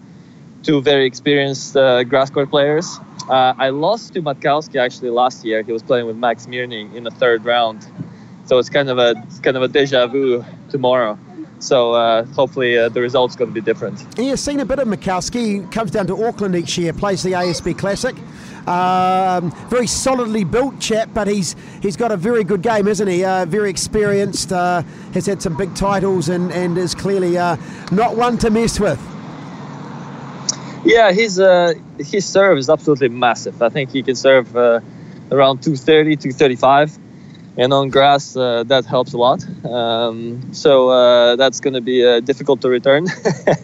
two 0.66 0.82
very 0.82 1.06
experienced 1.06 1.76
uh, 1.76 2.02
grass 2.02 2.28
court 2.28 2.50
players. 2.50 2.98
Uh, 3.30 3.54
I 3.56 3.68
lost 3.68 4.14
to 4.14 4.22
Matkowski 4.22 4.80
actually 4.80 5.10
last 5.10 5.44
year. 5.44 5.62
He 5.62 5.70
was 5.72 5.82
playing 5.82 6.06
with 6.06 6.16
Max 6.16 6.46
Mirnyi 6.46 6.92
in 6.92 7.04
the 7.04 7.10
third 7.12 7.44
round, 7.44 7.86
so 8.46 8.58
it's 8.58 8.68
kind 8.68 8.90
of 8.90 8.98
a 8.98 9.14
kind 9.42 9.56
of 9.56 9.62
a 9.62 9.68
deja 9.68 10.08
vu 10.08 10.44
tomorrow. 10.68 11.16
So 11.60 11.92
uh, 11.92 12.24
hopefully 12.24 12.76
uh, 12.76 12.88
the 12.88 13.00
result's 13.00 13.36
going 13.36 13.50
to 13.50 13.54
be 13.54 13.62
different. 13.62 14.04
You've 14.18 14.40
seen 14.40 14.60
a 14.60 14.64
bit 14.64 14.78
of 14.78 14.88
Matkowski. 14.88 15.70
Comes 15.72 15.90
down 15.92 16.06
to 16.08 16.26
Auckland 16.26 16.54
each 16.54 16.76
year, 16.76 16.92
plays 16.92 17.22
the 17.22 17.32
ASB 17.32 17.78
Classic. 17.78 18.14
Um, 18.68 19.52
very 19.70 19.86
solidly 19.86 20.42
built 20.42 20.80
chap, 20.80 21.10
but 21.14 21.28
he's 21.28 21.54
he's 21.80 21.96
got 21.96 22.10
a 22.10 22.16
very 22.16 22.42
good 22.42 22.62
game, 22.62 22.88
isn't 22.88 23.06
he? 23.06 23.24
Uh, 23.24 23.46
very 23.46 23.70
experienced, 23.70 24.52
uh, 24.52 24.82
has 25.14 25.26
had 25.26 25.40
some 25.40 25.56
big 25.56 25.76
titles, 25.76 26.28
and, 26.28 26.50
and 26.50 26.76
is 26.76 26.92
clearly 26.92 27.38
uh, 27.38 27.56
not 27.92 28.16
one 28.16 28.36
to 28.38 28.50
mess 28.50 28.80
with. 28.80 29.00
Yeah, 30.86 31.10
his 31.10 31.40
uh, 31.40 31.74
his 31.98 32.24
serve 32.24 32.58
is 32.58 32.70
absolutely 32.70 33.08
massive. 33.08 33.60
I 33.60 33.70
think 33.70 33.90
he 33.90 34.02
can 34.04 34.14
serve 34.14 34.56
uh, 34.56 34.80
around 35.32 35.62
230, 35.62 36.14
235, 36.14 36.96
and 37.58 37.72
on 37.72 37.90
grass 37.90 38.36
uh, 38.36 38.62
that 38.68 38.84
helps 38.86 39.12
a 39.12 39.18
lot. 39.18 39.44
Um, 39.66 40.54
so 40.54 40.90
uh, 40.90 41.34
that's 41.34 41.58
going 41.58 41.74
to 41.74 41.80
be 41.80 42.06
uh, 42.06 42.20
difficult 42.20 42.60
to 42.60 42.68
return. 42.68 43.08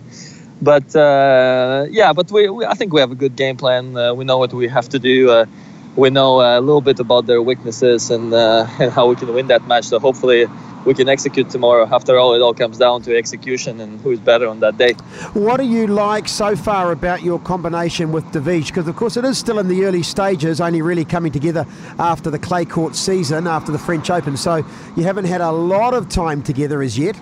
but 0.63 0.97
uh, 0.97 1.87
yeah, 1.91 2.13
but 2.13 2.29
we, 2.33 2.49
we, 2.49 2.65
I 2.67 2.75
think 2.75 2.93
we 2.93 2.99
have 3.01 3.13
a 3.13 3.21
good 3.25 3.37
game 3.37 3.57
plan. 3.57 3.95
we 4.17 4.25
know 4.25 4.39
what 4.39 4.53
we 4.53 4.67
have 4.67 4.89
to 4.89 4.99
do. 4.99 5.47
we 5.95 6.11
know 6.11 6.41
a 6.41 6.59
little 6.61 6.81
bit 6.81 6.99
about 6.99 7.27
their 7.27 7.41
weaknesses 7.41 8.11
and 8.11 8.35
and 8.81 8.91
how 8.91 9.07
we 9.07 9.15
can 9.15 9.33
win 9.33 9.47
that 9.47 9.65
match. 9.69 9.85
So 9.85 10.01
hopefully 10.01 10.49
we 10.85 10.95
can 10.95 11.09
execute 11.09 11.51
tomorrow. 11.51 11.89
After 11.91 12.19
all, 12.19 12.35
it 12.35 12.41
all 12.41 12.55
comes 12.55 12.79
down 12.79 13.03
to 13.03 13.17
execution 13.17 13.81
and 13.81 14.01
who's 14.01 14.19
better 14.21 14.49
on 14.49 14.61
that 14.61 14.77
day. 14.79 14.95
What 15.35 15.59
do 15.59 15.65
you 15.65 15.87
like 15.87 16.29
so 16.29 16.57
far 16.57 16.93
about 16.93 17.23
your 17.23 17.39
combination 17.39 18.13
with 18.13 18.25
Divij? 18.27 18.67
Because, 18.67 18.89
of 18.89 18.97
course, 18.97 19.17
it 19.17 19.25
is 19.25 19.39
still 19.39 19.59
in 19.59 19.69
the 19.69 19.85
early 19.85 20.03
stages, 20.03 20.61
only 20.61 20.83
really 20.83 21.05
coming 21.05 21.33
together 21.33 21.67
after 21.99 22.31
the 22.31 22.39
clay 22.39 22.65
court 22.65 22.97
season, 22.97 23.47
after 23.47 23.73
the 23.73 23.79
French 23.79 24.11
Open. 24.11 24.37
So 24.37 24.65
you 24.97 25.05
haven't 25.05 25.27
had 25.27 25.41
a 25.41 25.53
lot 25.53 25.95
of 25.95 26.09
time 26.09 26.43
together 26.43 26.83
as 26.83 26.99
yet. 26.99 27.17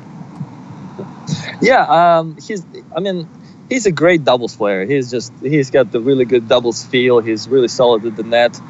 Yeah, 1.60 2.18
um, 2.18 2.36
he's, 2.36 2.64
I 2.96 3.00
mean, 3.00 3.28
he's 3.68 3.86
a 3.86 3.92
great 3.92 4.24
doubles 4.24 4.56
player. 4.56 4.84
He's 4.84 5.10
just, 5.10 5.32
he's 5.40 5.70
got 5.70 5.92
the 5.92 6.00
really 6.00 6.24
good 6.24 6.48
doubles 6.48 6.84
feel. 6.84 7.20
He's 7.20 7.48
really 7.48 7.68
solid 7.68 8.04
at 8.04 8.16
the 8.16 8.22
net. 8.22 8.60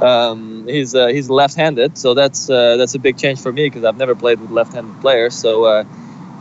Um, 0.00 0.66
he's 0.68 0.94
uh, 0.94 1.08
he's 1.08 1.28
left-handed, 1.28 1.98
so 1.98 2.14
that's 2.14 2.48
uh, 2.48 2.76
that's 2.76 2.94
a 2.94 2.98
big 2.98 3.16
change 3.18 3.40
for 3.40 3.52
me 3.52 3.64
because 3.64 3.84
I've 3.84 3.96
never 3.96 4.14
played 4.14 4.40
with 4.40 4.50
left-handed 4.50 5.00
players. 5.00 5.34
So 5.34 5.64
uh, 5.64 5.84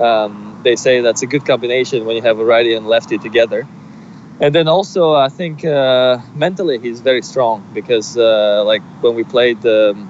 um, 0.04 0.60
they 0.64 0.76
say 0.76 1.02
that's 1.02 1.24
a 1.24 1.26
good 1.28 1.46
combination 1.46 2.06
when 2.06 2.16
you 2.16 2.22
have 2.22 2.40
a 2.40 2.46
righty 2.46 2.74
and 2.76 2.88
lefty 2.88 3.18
together. 3.18 3.68
And 4.40 4.54
then 4.54 4.68
also, 4.68 5.14
I 5.14 5.30
think 5.30 5.66
uh, 5.66 6.20
mentally 6.36 6.78
he's 6.78 7.02
very 7.02 7.24
strong 7.24 7.68
because 7.74 8.16
uh, 8.16 8.64
like 8.64 8.84
when 9.02 9.16
we 9.16 9.24
played 9.24 9.66
um, 9.66 10.08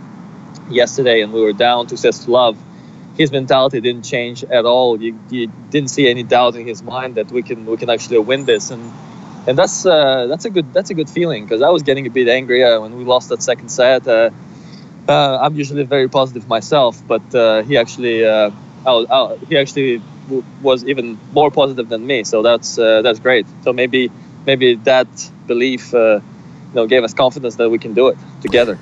yesterday 0.69 1.21
and 1.21 1.31
we 1.31 1.41
were 1.41 1.53
down 1.53 1.87
two 1.87 1.95
sets 1.95 2.25
to 2.25 2.31
love, 2.31 2.57
his 3.17 3.31
mentality 3.31 3.79
didn't 3.79 4.03
change 4.03 4.43
at 4.43 4.65
all. 4.65 5.01
You, 5.01 5.17
you 5.29 5.47
didn't 5.69 5.89
see 5.89 6.09
any 6.09 6.23
doubt 6.23 6.55
in 6.55 6.67
his 6.67 6.83
mind 6.83 7.15
that 7.15 7.31
we 7.31 7.41
can 7.41 7.65
we 7.65 7.77
can 7.77 7.89
actually 7.89 8.19
win 8.19 8.43
this 8.43 8.69
and 8.71 8.91
and 9.47 9.57
that's 9.57 9.85
uh, 9.85 10.27
that's 10.27 10.45
a 10.45 10.49
good 10.49 10.71
that's 10.73 10.89
a 10.89 10.93
good 10.93 11.09
feeling 11.09 11.45
because 11.45 11.61
I 11.61 11.69
was 11.69 11.81
getting 11.83 12.05
a 12.05 12.09
bit 12.09 12.27
angry 12.27 12.63
uh, 12.63 12.81
when 12.81 12.95
we 12.97 13.05
lost 13.05 13.29
that 13.29 13.41
second 13.41 13.69
set. 13.69 14.07
Uh, 14.07 14.29
uh, 15.07 15.37
I'm 15.41 15.55
usually 15.55 15.83
very 15.83 16.09
positive 16.09 16.47
myself, 16.49 17.01
but 17.07 17.33
uh, 17.33 17.63
he 17.63 17.77
actually 17.77 18.25
uh, 18.25 18.51
I'll, 18.85 19.07
I'll, 19.09 19.37
he 19.37 19.57
actually 19.57 20.01
w- 20.25 20.43
was 20.61 20.85
even 20.85 21.17
more 21.31 21.49
positive 21.49 21.87
than 21.87 22.05
me. 22.05 22.25
So 22.25 22.41
that's 22.41 22.75
that's 22.75 23.19
great. 23.19 23.45
So 23.63 23.71
maybe 23.73 24.11
maybe 24.45 24.75
that 24.75 25.07
belief 25.47 25.93
you 25.93 26.21
know 26.73 26.85
gave 26.87 27.03
us 27.03 27.13
confidence 27.13 27.55
that 27.55 27.69
we 27.69 27.79
can 27.79 27.93
do 27.93 28.09
it 28.09 28.17
together. 28.41 28.77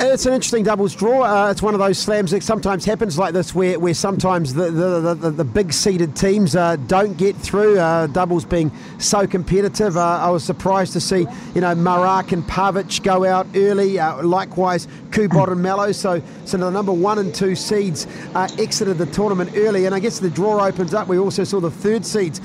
It's 0.00 0.26
an 0.26 0.32
interesting 0.32 0.62
doubles 0.62 0.94
draw. 0.94 1.24
Uh, 1.24 1.50
it's 1.50 1.60
one 1.60 1.74
of 1.74 1.80
those 1.80 1.98
slams 1.98 2.30
that 2.30 2.44
sometimes 2.44 2.84
happens 2.84 3.18
like 3.18 3.34
this, 3.34 3.52
where, 3.52 3.80
where 3.80 3.94
sometimes 3.94 4.54
the 4.54 4.70
the, 4.70 5.14
the, 5.14 5.30
the 5.30 5.44
big 5.44 5.72
seeded 5.72 6.14
teams 6.14 6.54
uh, 6.54 6.76
don't 6.86 7.16
get 7.16 7.34
through. 7.34 7.80
Uh, 7.80 8.06
doubles 8.06 8.44
being 8.44 8.70
so 9.00 9.26
competitive, 9.26 9.96
uh, 9.96 10.00
I 10.00 10.30
was 10.30 10.44
surprised 10.44 10.92
to 10.92 11.00
see 11.00 11.26
you 11.52 11.62
know 11.62 11.74
Marach 11.74 12.30
and 12.30 12.44
Pavic 12.44 13.02
go 13.02 13.24
out 13.24 13.48
early. 13.56 13.98
Uh, 13.98 14.22
likewise, 14.22 14.86
Kubot 15.10 15.50
and 15.50 15.60
Melo. 15.60 15.90
So 15.90 16.22
so 16.44 16.56
the 16.58 16.70
number 16.70 16.92
one 16.92 17.18
and 17.18 17.34
two 17.34 17.56
seeds 17.56 18.06
uh, 18.36 18.48
exited 18.56 18.98
the 18.98 19.06
tournament 19.06 19.50
early, 19.56 19.86
and 19.86 19.96
I 19.96 19.98
guess 19.98 20.20
the 20.20 20.30
draw 20.30 20.64
opens 20.64 20.94
up. 20.94 21.08
We 21.08 21.18
also 21.18 21.42
saw 21.42 21.58
the 21.58 21.72
third 21.72 22.06
seeds, 22.06 22.38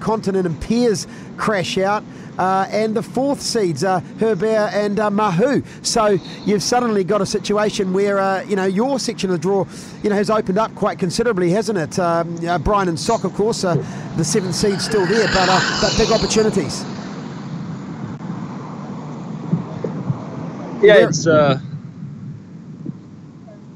Kontinen 0.00 0.44
and 0.44 0.60
Peers, 0.60 1.06
crash 1.36 1.78
out 1.78 2.02
uh, 2.38 2.66
and 2.70 2.94
the 2.94 3.02
fourth 3.02 3.40
seeds, 3.40 3.84
uh, 3.84 4.00
Herbert 4.18 4.70
and 4.72 5.00
uh, 5.00 5.10
Mahut. 5.10 5.64
So 5.84 6.18
you've 6.44 6.62
suddenly 6.62 7.04
got 7.04 7.20
a 7.20 7.26
situation 7.26 7.92
where 7.92 8.18
uh, 8.18 8.42
you 8.42 8.56
know 8.56 8.66
your 8.66 8.98
section 8.98 9.30
of 9.30 9.36
the 9.36 9.42
draw, 9.42 9.66
you 10.02 10.10
know, 10.10 10.16
has 10.16 10.30
opened 10.30 10.58
up 10.58 10.74
quite 10.74 10.98
considerably, 10.98 11.50
hasn't 11.50 11.78
it? 11.78 11.98
Um, 11.98 12.36
Bryan 12.62 12.88
and 12.88 12.98
Sock, 12.98 13.24
of 13.24 13.34
course, 13.34 13.64
uh, 13.64 13.74
the 14.16 14.24
seventh 14.24 14.54
seed 14.54 14.80
still 14.80 15.06
there, 15.06 15.26
but 15.28 15.48
uh, 15.48 15.78
but 15.80 15.96
big 15.96 16.10
opportunities. 16.10 16.84
Yeah, 20.82 21.08
it's. 21.08 21.26
Uh... 21.26 21.58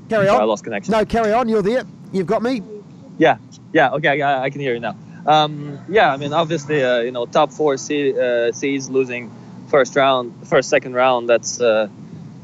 Carry 0.09 0.29
on. 0.29 0.41
I 0.41 0.45
lost 0.45 0.65
connection. 0.65 0.93
No, 0.93 1.05
carry 1.05 1.33
on. 1.33 1.49
You're 1.49 1.63
there. 1.63 1.85
You've 2.13 2.27
got 2.27 2.43
me. 2.43 2.63
Yeah, 3.19 3.39
yeah. 3.73 3.91
Okay, 3.91 4.19
yeah, 4.19 4.41
I 4.41 4.51
can 4.51 4.61
hear 4.61 4.75
you 4.75 4.81
now. 4.81 4.97
Um, 5.27 5.79
yeah, 5.89 6.13
I 6.13 6.17
mean, 6.17 6.33
obviously, 6.33 6.83
uh, 6.83 7.01
you 7.01 7.11
know, 7.13 7.27
top 7.27 7.53
four 7.53 7.77
seed, 7.77 8.17
uh, 8.17 8.53
seeds 8.53 8.89
losing 8.89 9.31
first 9.69 9.95
round, 9.97 10.47
first 10.49 10.69
second 10.69 10.95
round. 10.95 11.29
That's 11.29 11.61
uh, 11.61 11.89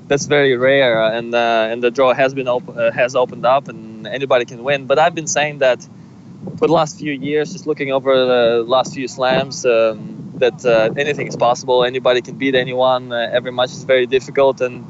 that's 0.09 0.27
very 0.27 0.57
rare, 0.57 1.03
and 1.03 1.35
uh, 1.35 1.69
and 1.71 1.83
the 1.83 1.91
draw 1.91 2.15
has 2.15 2.35
been 2.35 2.49
op- 2.49 2.77
uh, 2.77 2.91
has 2.93 3.17
opened 3.17 3.47
up, 3.47 3.69
and 3.69 4.07
anybody 4.07 4.45
can 4.45 4.63
win. 4.63 4.87
But 4.87 4.99
I've 4.99 5.15
been 5.15 5.27
saying 5.27 5.59
that 5.59 5.87
for 6.59 6.67
the 6.67 6.73
last 6.73 6.99
few 6.99 7.13
years, 7.13 7.53
just 7.53 7.67
looking 7.67 7.93
over 7.93 8.15
the 8.15 8.65
last 8.67 8.95
few 8.95 9.09
slams, 9.09 9.65
um, 9.67 10.33
that 10.37 10.65
uh, 10.65 10.93
anything 10.97 11.27
is 11.27 11.37
possible. 11.37 11.85
Anybody 11.85 12.21
can 12.23 12.37
beat 12.37 12.55
anyone. 12.55 13.13
every 13.13 13.53
match 13.53 13.73
is 13.73 13.85
very 13.85 14.07
difficult, 14.07 14.61
and 14.61 14.85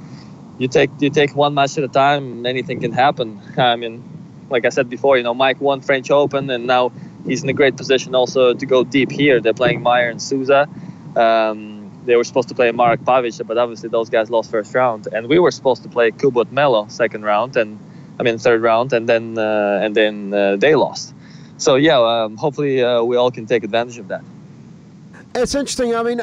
you 0.58 0.68
take 0.68 0.90
you 0.98 1.10
take 1.10 1.34
one 1.34 1.54
match 1.54 1.78
at 1.78 1.84
a 1.84 1.88
time, 1.88 2.44
anything 2.46 2.80
can 2.80 2.92
happen. 2.92 3.40
I 3.56 3.76
mean, 3.76 4.02
like 4.50 4.64
I 4.64 4.70
said 4.70 4.88
before, 4.88 5.16
you 5.16 5.22
know, 5.22 5.34
Mike 5.34 5.60
won 5.60 5.80
French 5.80 6.10
Open, 6.10 6.50
and 6.50 6.66
now 6.66 6.92
he's 7.26 7.42
in 7.42 7.49
a 7.49 7.52
great 7.52 7.76
position 7.76 8.14
also 8.14 8.54
to 8.54 8.66
go 8.66 8.85
deep 8.85 9.11
here. 9.11 9.40
They're 9.40 9.54
playing 9.54 9.83
Mayer 9.83 10.09
and 10.09 10.21
Sousa. 10.21 10.68
Um, 11.16 11.90
they 12.04 12.16
were 12.16 12.25
supposed 12.25 12.49
to 12.49 12.54
play 12.54 12.71
Marach 12.71 12.99
Pavic, 12.99 13.47
but 13.47 13.59
obviously 13.59 13.88
those 13.88 14.11
guys 14.11 14.30
lost 14.30 14.50
first 14.50 14.75
round, 14.75 15.09
and 15.12 15.28
we 15.28 15.38
were 15.38 15.50
supposed 15.50 15.83
to 15.83 15.88
play 15.88 16.12
Kubot 16.12 16.52
Melo 16.52 16.87
second 16.88 17.25
round, 17.25 17.56
and 17.56 17.78
I 18.18 18.23
mean 18.23 18.38
third 18.38 18.62
round, 18.62 18.92
and 18.92 19.09
then 19.09 19.37
uh, 19.37 19.80
and 19.83 19.95
then 19.95 20.33
uh, 20.33 20.56
they 20.56 20.75
lost. 20.75 21.14
So 21.59 21.75
yeah, 21.75 21.99
um, 21.99 22.37
hopefully 22.37 22.83
uh, 22.83 23.02
we 23.02 23.16
all 23.16 23.30
can 23.30 23.47
take 23.47 23.64
advantage 23.64 23.99
of 23.99 24.09
that. 24.09 24.23
It's 25.38 25.54
interesting. 25.54 25.94
I 25.94 26.02
mean, 26.02 26.22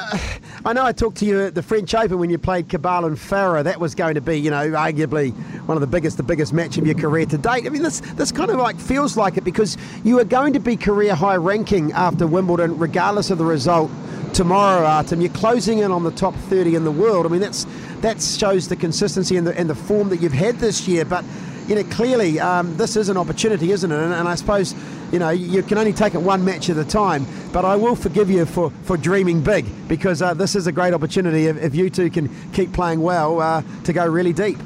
I 0.65 0.73
know 0.73 0.83
I 0.83 0.91
talked 0.91 1.17
to 1.17 1.25
you 1.25 1.41
at 1.41 1.53
the 1.53 1.61
French 1.61 1.93
Open 1.93 2.17
when 2.17 2.31
you 2.31 2.39
played 2.39 2.67
Cabal 2.67 3.05
and 3.05 3.15
Farah. 3.15 3.63
That 3.63 3.79
was 3.79 3.93
going 3.93 4.15
to 4.15 4.21
be, 4.21 4.39
you 4.39 4.49
know, 4.49 4.71
arguably 4.71 5.33
one 5.67 5.77
of 5.77 5.81
the 5.81 5.87
biggest, 5.87 6.17
the 6.17 6.23
biggest 6.23 6.51
match 6.51 6.79
of 6.79 6.87
your 6.87 6.95
career 6.95 7.27
to 7.27 7.37
date. 7.37 7.67
I 7.67 7.69
mean, 7.69 7.83
this 7.83 7.99
this 8.15 8.31
kind 8.31 8.49
of 8.49 8.57
like 8.57 8.79
feels 8.79 9.15
like 9.15 9.37
it 9.37 9.43
because 9.43 9.77
you 10.03 10.19
are 10.19 10.23
going 10.23 10.53
to 10.53 10.59
be 10.59 10.75
career 10.75 11.13
high 11.13 11.35
ranking 11.35 11.91
after 11.91 12.25
Wimbledon, 12.25 12.79
regardless 12.79 13.29
of 13.29 13.37
the 13.37 13.45
result 13.45 13.91
tomorrow, 14.33 14.83
Artem. 14.83 15.21
You're 15.21 15.31
closing 15.33 15.77
in 15.77 15.91
on 15.91 16.03
the 16.03 16.11
top 16.11 16.33
30 16.33 16.73
in 16.73 16.83
the 16.83 16.91
world. 16.91 17.27
I 17.27 17.29
mean, 17.29 17.41
that's 17.41 17.67
that 18.01 18.19
shows 18.19 18.67
the 18.67 18.75
consistency 18.75 19.37
and 19.37 19.45
the 19.45 19.55
and 19.55 19.69
the 19.69 19.75
form 19.75 20.09
that 20.09 20.21
you've 20.21 20.33
had 20.33 20.55
this 20.57 20.87
year. 20.87 21.05
But 21.05 21.23
you 21.67 21.75
know, 21.75 21.83
clearly 21.83 22.39
um, 22.39 22.75
this 22.77 22.95
is 22.95 23.09
an 23.09 23.17
opportunity, 23.17 23.71
isn't 23.71 23.91
it? 23.91 23.97
And, 23.97 24.13
and, 24.13 24.27
I 24.27 24.35
suppose, 24.35 24.75
you 25.11 25.19
know, 25.19 25.29
you 25.29 25.63
can 25.63 25.77
only 25.77 25.93
take 25.93 26.13
it 26.13 26.21
one 26.21 26.43
match 26.43 26.69
at 26.69 26.77
a 26.77 26.83
time. 26.83 27.25
But 27.51 27.65
I 27.65 27.75
will 27.75 27.95
forgive 27.95 28.29
you 28.29 28.45
for, 28.45 28.71
for 28.83 28.97
dreaming 28.97 29.41
big 29.41 29.65
because 29.87 30.21
uh, 30.21 30.33
this 30.33 30.55
is 30.55 30.67
a 30.67 30.71
great 30.71 30.93
opportunity 30.93 31.47
if, 31.47 31.61
if, 31.61 31.75
you 31.75 31.89
two 31.89 32.09
can 32.09 32.29
keep 32.51 32.73
playing 32.73 33.01
well 33.01 33.39
uh, 33.39 33.63
to 33.85 33.93
go 33.93 34.05
really 34.05 34.33
deep. 34.33 34.57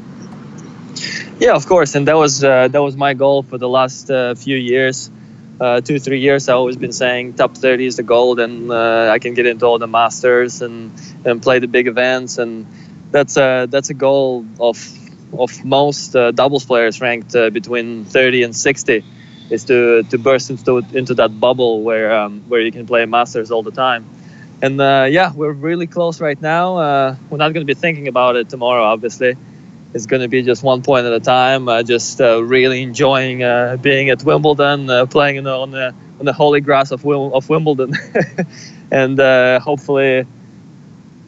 Yeah, 1.40 1.54
of 1.54 1.68
course, 1.68 1.94
and 1.94 2.08
that 2.08 2.16
was 2.16 2.44
uh, 2.44 2.68
that 2.70 2.82
was 2.82 2.98
my 2.98 3.14
goal 3.14 3.44
for 3.44 3.60
the 3.60 3.70
last 3.70 4.10
uh, 4.10 4.34
few 4.34 4.58
years. 4.58 5.12
Uh, 5.60 5.82
two 5.82 6.00
three 6.00 6.20
years, 6.20 6.50
I've 6.50 6.56
always 6.56 6.78
been 6.78 6.92
saying 6.92 7.34
top 7.34 7.56
30 7.56 7.86
is 7.86 7.98
the 7.98 8.04
goal, 8.04 8.40
and 8.40 8.72
uh, 8.72 9.12
I 9.12 9.20
can 9.20 9.36
get 9.36 9.46
into 9.46 9.66
all 9.66 9.78
the 9.78 9.88
masters 9.88 10.64
and 10.64 10.92
and 11.26 11.42
play 11.42 11.60
the 11.60 11.68
big 11.68 11.88
events, 11.88 12.40
and 12.40 12.66
that's 13.12 13.38
a 13.38 13.68
that's 13.70 13.92
a 13.92 13.94
goal 13.94 14.48
of 14.60 14.97
of 15.34 15.64
most 15.66 16.16
uh, 16.16 16.32
doubles 16.32 16.66
players 16.66 17.02
ranked 17.02 17.36
uh, 17.36 17.50
between 17.50 18.06
30 18.06 18.44
and 18.44 18.56
60 18.56 19.04
is 19.50 19.64
to 19.66 20.04
to 20.04 20.18
burst 20.18 20.50
into 20.50 20.78
into 20.94 21.14
that 21.16 21.40
bubble 21.40 21.82
where 21.82 22.14
um, 22.14 22.42
where 22.48 22.62
you 22.62 22.72
can 22.72 22.86
play 22.86 23.06
masters 23.06 23.52
all 23.52 23.64
the 23.64 23.72
time. 23.72 24.06
And 24.62 24.82
uh, 24.82 25.08
yeah, 25.10 25.32
we're 25.34 25.52
really 25.52 25.88
close 25.88 26.20
right 26.20 26.42
now. 26.42 26.78
Uh, 26.78 27.16
we're 27.30 27.38
not 27.38 27.54
going 27.54 27.66
to 27.66 27.74
be 27.74 27.80
thinking 27.80 28.08
about 28.08 28.36
it 28.36 28.50
tomorrow, 28.50 28.84
obviously. 28.84 29.36
It's 29.94 30.06
going 30.06 30.22
to 30.22 30.28
be 30.28 30.42
just 30.42 30.64
one 30.64 30.82
point 30.82 31.06
at 31.06 31.14
a 31.14 31.20
time. 31.20 31.70
Uh, 31.70 31.84
just 31.84 32.20
uh, 32.20 32.44
really 32.44 32.82
enjoying 32.82 33.40
being 33.82 34.10
at 34.10 34.24
Wimbledon, 34.24 35.08
playing 35.08 35.48
on 35.48 35.72
the 35.72 35.94
on 36.20 36.26
the 36.26 36.34
holy 36.34 36.62
grass 36.62 36.92
of 36.92 37.06
of 37.06 37.50
Wimbledon, 37.50 37.94
and 38.92 39.20
hopefully, 39.62 40.26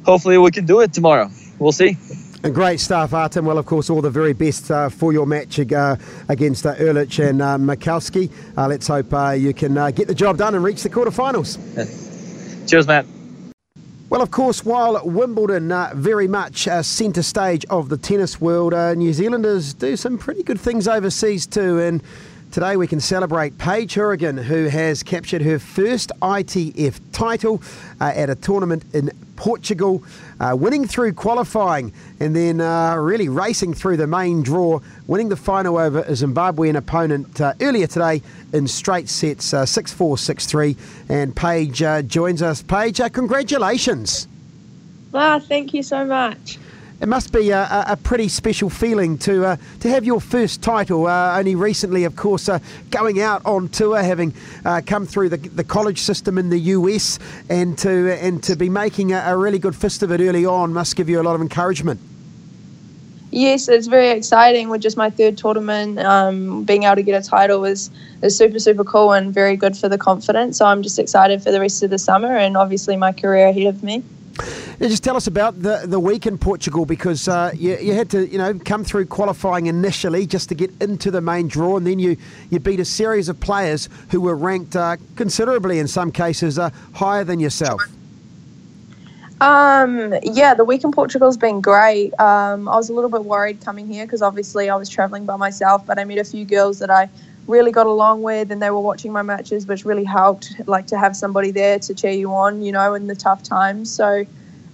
hopefully 0.03 0.37
we 0.37 0.51
can 0.51 0.65
do 0.65 0.81
it 0.81 0.91
tomorrow. 0.91 1.29
We'll 1.59 1.71
see. 1.71 1.97
And 2.41 2.55
great 2.55 2.79
stuff, 2.79 3.13
Artem. 3.13 3.43
Well, 3.43 3.57
of 3.57 3.65
course, 3.65 3.89
all 3.89 4.01
the 4.01 4.09
very 4.09 4.31
best 4.31 4.71
uh, 4.71 4.87
for 4.87 5.11
your 5.11 5.25
match 5.25 5.59
uh, 5.59 5.97
against 6.29 6.65
uh, 6.65 6.73
Erlich 6.75 7.19
and 7.19 7.41
uh, 7.41 7.57
Matkowski. 7.57 8.31
Uh, 8.57 8.65
let's 8.67 8.87
hope 8.87 9.13
uh, 9.13 9.31
you 9.31 9.53
can 9.53 9.77
uh, 9.77 9.91
get 9.91 10.07
the 10.07 10.15
job 10.15 10.37
done 10.37 10.55
and 10.55 10.63
reach 10.63 10.81
the 10.81 10.89
quarterfinals. 10.89 11.57
Cheers, 12.69 12.87
Matt. 12.87 13.05
Well, 14.09 14.21
of 14.21 14.31
course, 14.31 14.63
while 14.63 15.01
Wimbledon 15.03 15.73
very 15.95 16.29
much 16.29 16.63
centre 16.81 17.23
stage 17.23 17.65
of 17.69 17.89
the 17.89 17.97
tennis 17.97 18.39
world, 18.39 18.73
New 18.97 19.13
Zealanders 19.13 19.73
do 19.73 19.97
some 19.97 20.17
pretty 20.17 20.41
good 20.41 20.59
things 20.59 20.87
overseas 20.87 21.45
too. 21.45 21.77
And 21.79 22.01
Today 22.51 22.77
we 22.77 22.87
can 22.87 22.99
celebrate 22.99 23.59
Paige 23.59 23.93
Hourigan, 23.93 24.35
who 24.35 24.69
has 24.69 25.03
captured 25.03 25.43
her 25.43 25.59
first 25.59 26.11
ITF 26.19 26.99
title 27.11 27.61
uh, 28.01 28.05
at 28.15 28.31
a 28.31 28.35
tournament 28.35 28.83
in 28.91 29.11
Portugal, 29.35 30.03
uh, 30.39 30.55
winning 30.57 30.87
through 30.87 31.13
qualifying 31.13 31.93
and 32.19 32.35
then 32.35 32.59
uh, 32.59 32.95
really 32.95 33.29
racing 33.29 33.75
through 33.75 33.97
the 33.97 34.07
main 34.07 34.41
draw, 34.41 34.79
winning 35.05 35.29
the 35.29 35.35
final 35.35 35.77
over 35.77 35.99
a 35.99 36.13
Zimbabwean 36.13 36.75
opponent 36.75 37.39
uh, 37.39 37.53
earlier 37.61 37.85
today 37.85 38.19
in 38.51 38.67
straight 38.67 39.09
sets, 39.09 39.53
uh, 39.53 39.63
6 39.63 39.93
4, 39.93 40.17
6 40.17 40.45
3. 40.47 40.75
And 41.07 41.35
Paige 41.35 41.83
uh, 41.83 42.01
joins 42.01 42.41
us. 42.41 42.63
Paige, 42.63 42.99
congratulations. 43.13 44.27
Wow, 45.11 45.37
thank 45.37 45.75
you 45.75 45.83
so 45.83 46.03
much. 46.03 46.57
It 47.01 47.07
must 47.07 47.31
be 47.31 47.51
a, 47.51 47.85
a 47.87 47.95
pretty 47.95 48.27
special 48.27 48.69
feeling 48.69 49.17
to 49.19 49.45
uh, 49.45 49.57
to 49.79 49.89
have 49.89 50.03
your 50.03 50.19
first 50.19 50.61
title. 50.61 51.07
Uh, 51.07 51.39
only 51.39 51.55
recently, 51.55 52.03
of 52.03 52.17
course, 52.17 52.49
uh, 52.49 52.59
going 52.91 53.21
out 53.21 53.41
on 53.45 53.69
tour, 53.69 54.03
having 54.03 54.33
uh, 54.65 54.81
come 54.85 55.05
through 55.05 55.29
the, 55.29 55.37
the 55.37 55.63
college 55.63 55.99
system 55.99 56.37
in 56.37 56.49
the 56.49 56.59
US, 56.59 57.17
and 57.49 57.77
to 57.77 58.13
and 58.21 58.43
to 58.43 58.57
be 58.57 58.67
making 58.67 59.13
a, 59.13 59.23
a, 59.27 59.37
really 59.37 59.59
good 59.59 59.77
fist 59.77 60.03
of 60.03 60.11
it 60.11 60.19
early 60.19 60.45
on 60.45 60.73
must 60.73 60.97
give 60.97 61.07
you 61.07 61.21
a 61.21 61.23
lot 61.23 61.35
of 61.35 61.41
encouragement. 61.41 62.01
Yes, 63.31 63.69
it's 63.69 63.87
very 63.87 64.09
exciting. 64.09 64.67
With 64.67 64.81
just 64.81 64.97
my 64.97 65.09
third 65.09 65.37
tournament, 65.37 65.99
um, 65.99 66.65
being 66.65 66.83
able 66.83 66.97
to 66.97 67.03
get 67.03 67.25
a 67.25 67.25
title 67.25 67.63
is 67.63 67.91
is 68.21 68.37
super 68.37 68.59
super 68.59 68.83
cool 68.83 69.13
and 69.13 69.33
very 69.33 69.55
good 69.55 69.77
for 69.77 69.87
the 69.87 69.97
confidence. 69.97 70.57
So 70.57 70.65
I'm 70.65 70.83
just 70.83 70.99
excited 70.99 71.41
for 71.41 71.51
the 71.51 71.61
rest 71.61 71.81
of 71.81 71.91
the 71.91 71.97
summer 71.97 72.35
and 72.35 72.57
obviously 72.57 72.97
my 72.97 73.13
career 73.13 73.47
ahead 73.47 73.67
of 73.67 73.83
me. 73.83 74.03
Just 74.79 75.03
tell 75.03 75.17
us 75.17 75.27
about 75.27 75.61
the, 75.61 75.83
the 75.85 75.99
week 75.99 76.25
in 76.25 76.37
Portugal 76.37 76.85
because 76.85 77.27
uh, 77.27 77.51
you, 77.53 77.77
you 77.77 77.93
had 77.93 78.09
to 78.11 78.27
you 78.27 78.37
know 78.37 78.53
come 78.53 78.83
through 78.83 79.05
qualifying 79.05 79.67
initially 79.67 80.25
just 80.25 80.49
to 80.49 80.55
get 80.55 80.71
into 80.81 81.11
the 81.11 81.21
main 81.21 81.47
draw, 81.47 81.77
and 81.77 81.85
then 81.85 81.99
you, 81.99 82.15
you 82.49 82.59
beat 82.59 82.79
a 82.79 82.85
series 82.85 83.29
of 83.29 83.39
players 83.39 83.89
who 84.09 84.21
were 84.21 84.35
ranked 84.35 84.75
uh, 84.75 84.97
considerably 85.15 85.79
in 85.79 85.87
some 85.87 86.11
cases 86.11 86.57
uh, 86.57 86.69
higher 86.93 87.23
than 87.23 87.39
yourself. 87.39 87.81
Um, 89.41 90.13
yeah, 90.21 90.53
the 90.53 90.65
week 90.65 90.83
in 90.83 90.91
Portugal's 90.91 91.37
been 91.37 91.61
great. 91.61 92.17
Um, 92.19 92.67
I 92.67 92.75
was 92.75 92.89
a 92.89 92.93
little 92.93 93.09
bit 93.09 93.23
worried 93.23 93.61
coming 93.61 93.87
here 93.87 94.05
because 94.05 94.21
obviously 94.21 94.69
I 94.69 94.75
was 94.75 94.89
traveling 94.89 95.25
by 95.25 95.37
myself, 95.37 95.85
but 95.85 95.97
I 95.97 96.03
met 96.03 96.17
a 96.17 96.25
few 96.25 96.43
girls 96.43 96.79
that 96.79 96.89
I 96.89 97.09
really 97.49 97.71
got 97.71 97.87
along 97.87 98.21
with 98.23 98.51
and 98.51 98.61
they 98.61 98.71
were 98.71 98.81
watching 98.81 99.11
my 99.11 99.23
matches 99.23 99.67
which 99.67 99.85
really 99.85 100.05
helped 100.05 100.53
like 100.67 100.87
to 100.87 100.97
have 100.97 101.15
somebody 101.15 101.51
there 101.51 101.79
to 101.79 101.93
cheer 101.95 102.11
you 102.11 102.31
on 102.33 102.61
you 102.61 102.71
know 102.71 102.93
in 102.95 103.07
the 103.07 103.15
tough 103.15 103.43
times 103.43 103.91
so 103.95 104.25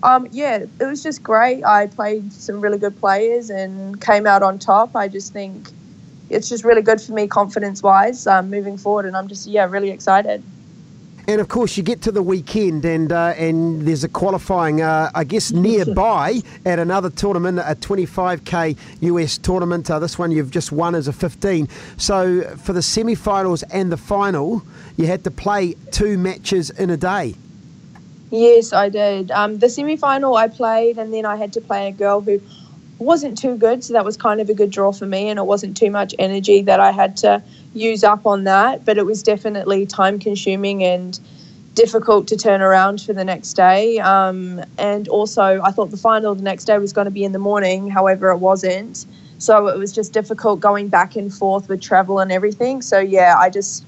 Um, 0.03 0.27
yeah, 0.31 0.57
it 0.81 0.85
was 0.85 1.01
just 1.03 1.23
great. 1.23 1.63
I 1.65 1.87
played 1.87 2.31
some 2.33 2.61
really 2.61 2.77
good 2.77 2.97
players 2.99 3.49
and 3.49 3.99
came 4.01 4.27
out 4.27 4.43
on 4.43 4.59
top. 4.59 4.95
I 4.95 5.07
just 5.09 5.33
think 5.33 5.71
it's 6.29 6.49
just 6.49 6.63
really 6.65 6.83
good 6.83 7.01
for 7.01 7.13
me 7.13 7.27
confidence 7.27 7.83
wise 7.83 8.27
um, 8.27 8.49
moving 8.51 8.77
forward, 8.77 9.05
and 9.05 9.17
I'm 9.17 9.27
just 9.27 9.47
yeah 9.47 9.65
really 9.65 9.91
excited. 9.91 10.43
And 11.27 11.41
of 11.41 11.47
course, 11.47 11.75
you 11.75 11.81
get 11.81 12.03
to 12.03 12.11
the 12.11 12.21
weekend, 12.21 12.85
and 12.85 13.11
uh, 13.11 13.33
and 13.35 13.81
there's 13.81 14.03
a 14.03 14.09
qualifying, 14.09 14.81
uh, 14.81 15.09
I 15.15 15.23
guess, 15.23 15.51
nearby 15.51 16.41
at 16.65 16.77
another 16.77 17.09
tournament, 17.09 17.57
a 17.59 17.75
25k 17.75 18.77
US 19.01 19.39
tournament. 19.39 19.89
Uh, 19.89 19.97
this 19.97 20.19
one 20.19 20.29
you've 20.29 20.51
just 20.51 20.71
won 20.71 20.93
as 20.93 21.07
a 21.07 21.13
15. 21.13 21.67
So 21.97 22.41
for 22.57 22.73
the 22.73 22.81
semi-finals 22.81 23.63
and 23.63 23.91
the 23.91 23.97
final, 23.97 24.61
you 24.97 25.07
had 25.07 25.23
to 25.23 25.31
play 25.31 25.75
two 25.91 26.17
matches 26.19 26.69
in 26.69 26.91
a 26.91 26.97
day. 26.97 27.33
Yes, 28.29 28.71
I 28.71 28.89
did. 28.89 29.31
Um, 29.31 29.57
the 29.57 29.69
semi 29.69 29.95
final 29.95 30.35
I 30.35 30.47
played, 30.47 30.99
and 30.99 31.11
then 31.11 31.25
I 31.25 31.37
had 31.37 31.53
to 31.53 31.61
play 31.61 31.87
a 31.87 31.91
girl 31.91 32.21
who 32.21 32.39
wasn't 32.99 33.37
too 33.37 33.57
good, 33.57 33.83
so 33.83 33.93
that 33.93 34.05
was 34.05 34.15
kind 34.15 34.41
of 34.41 34.49
a 34.49 34.53
good 34.53 34.69
draw 34.69 34.91
for 34.91 35.07
me, 35.07 35.29
and 35.29 35.39
it 35.39 35.45
wasn't 35.45 35.75
too 35.75 35.89
much 35.89 36.13
energy 36.19 36.61
that 36.61 36.79
I 36.79 36.91
had 36.91 37.17
to 37.17 37.41
use 37.75 38.03
up 38.03 38.25
on 38.25 38.45
that, 38.45 38.85
but 38.85 38.97
it 38.97 39.05
was 39.05 39.21
definitely 39.21 39.85
time 39.85 40.17
consuming 40.17 40.83
and 40.83 41.19
difficult 41.75 42.27
to 42.29 42.37
turn 42.37 42.61
around 42.61 43.01
for 43.01 43.13
the 43.13 43.25
next 43.25 43.53
day. 43.53 43.99
Um, 43.99 44.63
and 44.77 45.07
also, 45.09 45.61
I 45.61 45.71
thought 45.71 45.91
the 45.91 45.97
final 45.97 46.33
the 46.33 46.41
next 46.41 46.65
day 46.65 46.77
was 46.77 46.93
going 46.93 47.05
to 47.05 47.11
be 47.11 47.23
in 47.23 47.33
the 47.33 47.39
morning, 47.39 47.89
however, 47.89 48.31
it 48.31 48.37
wasn't. 48.37 49.05
So 49.37 49.67
it 49.67 49.77
was 49.77 49.91
just 49.91 50.13
difficult 50.13 50.61
going 50.61 50.87
back 50.87 51.17
and 51.17 51.33
forth 51.33 51.67
with 51.67 51.81
travel 51.81 52.19
and 52.19 52.31
everything. 52.31 52.81
So, 52.81 52.99
yeah, 52.99 53.35
I 53.37 53.49
just, 53.49 53.85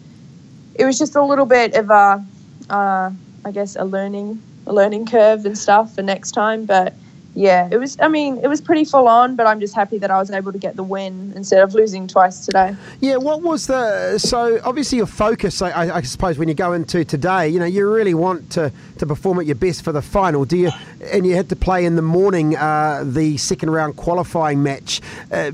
it 0.76 0.86
was 0.86 1.00
just 1.00 1.16
a 1.16 1.24
little 1.24 1.46
bit 1.46 1.74
of 1.76 1.90
a, 1.90 2.24
uh, 2.70 3.12
I 3.46 3.52
guess, 3.52 3.78
a 3.78 3.86
learning, 3.86 4.42
a 4.66 4.74
learning 4.74 5.06
curve 5.06 5.46
and 5.46 5.58
stuff 5.58 5.96
for 5.96 6.02
next 6.02 6.32
time. 6.32 6.66
But 6.66 6.94
yeah, 7.38 7.70
it 7.70 7.78
was. 7.78 7.96
I 8.00 8.08
mean, 8.08 8.40
it 8.40 8.48
was 8.48 8.62
pretty 8.62 8.84
full 8.84 9.08
on, 9.08 9.36
but 9.36 9.46
I'm 9.46 9.60
just 9.60 9.76
happy 9.76 10.00
that 10.00 10.10
I 10.10 10.18
was 10.18 10.32
able 10.32 10.52
to 10.52 10.58
get 10.58 10.76
the 10.76 10.82
win 10.82 11.34
instead 11.36 11.62
of 11.62 11.76
losing 11.76 12.08
twice 12.08 12.44
today. 12.44 12.76
Yeah, 13.00 13.18
what 13.18 13.44
was 13.44 13.68
the 13.68 14.18
so 14.18 14.60
obviously 14.64 14.98
your 14.98 15.06
focus? 15.06 15.62
I, 15.62 15.98
I 15.98 16.02
suppose 16.02 16.40
when 16.40 16.48
you 16.48 16.56
go 16.56 16.74
into 16.74 17.06
today, 17.06 17.48
you 17.48 17.60
know, 17.60 17.66
you 17.66 17.88
really 17.88 18.16
want 18.16 18.50
to 18.54 18.72
to 18.98 19.06
perform 19.06 19.40
at 19.40 19.46
your 19.46 19.54
best 19.54 19.84
for 19.84 19.92
the 19.92 20.02
final. 20.02 20.46
Do 20.46 20.58
you? 20.58 20.72
And 21.14 21.28
you 21.28 21.36
had 21.36 21.48
to 21.50 21.56
play 21.56 21.86
in 21.86 21.96
the 21.96 22.02
morning 22.02 22.58
uh, 22.58 23.04
the 23.06 23.38
second 23.38 23.70
round 23.70 23.98
qualifying 23.98 24.64
match. 24.64 25.00
Uh, 25.32 25.52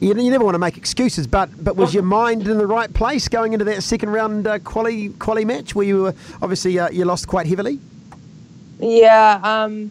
you, 0.00 0.14
you 0.14 0.30
never 0.30 0.44
want 0.44 0.54
to 0.54 0.58
make 0.58 0.76
excuses, 0.76 1.26
but 1.26 1.48
but 1.64 1.76
was 1.76 1.94
your 1.94 2.02
mind 2.02 2.46
in 2.46 2.58
the 2.58 2.66
right 2.66 2.92
place 2.92 3.26
going 3.26 3.54
into 3.54 3.64
that 3.64 3.82
second 3.82 4.10
round 4.10 4.46
uh, 4.46 4.58
quali 4.58 5.08
quali 5.18 5.46
match 5.46 5.74
where 5.74 5.86
you 5.86 6.02
were 6.02 6.14
obviously 6.42 6.78
uh, 6.78 6.90
you 6.90 7.06
lost 7.06 7.26
quite 7.26 7.46
heavily? 7.46 7.80
Yeah. 8.80 9.40
Um, 9.42 9.90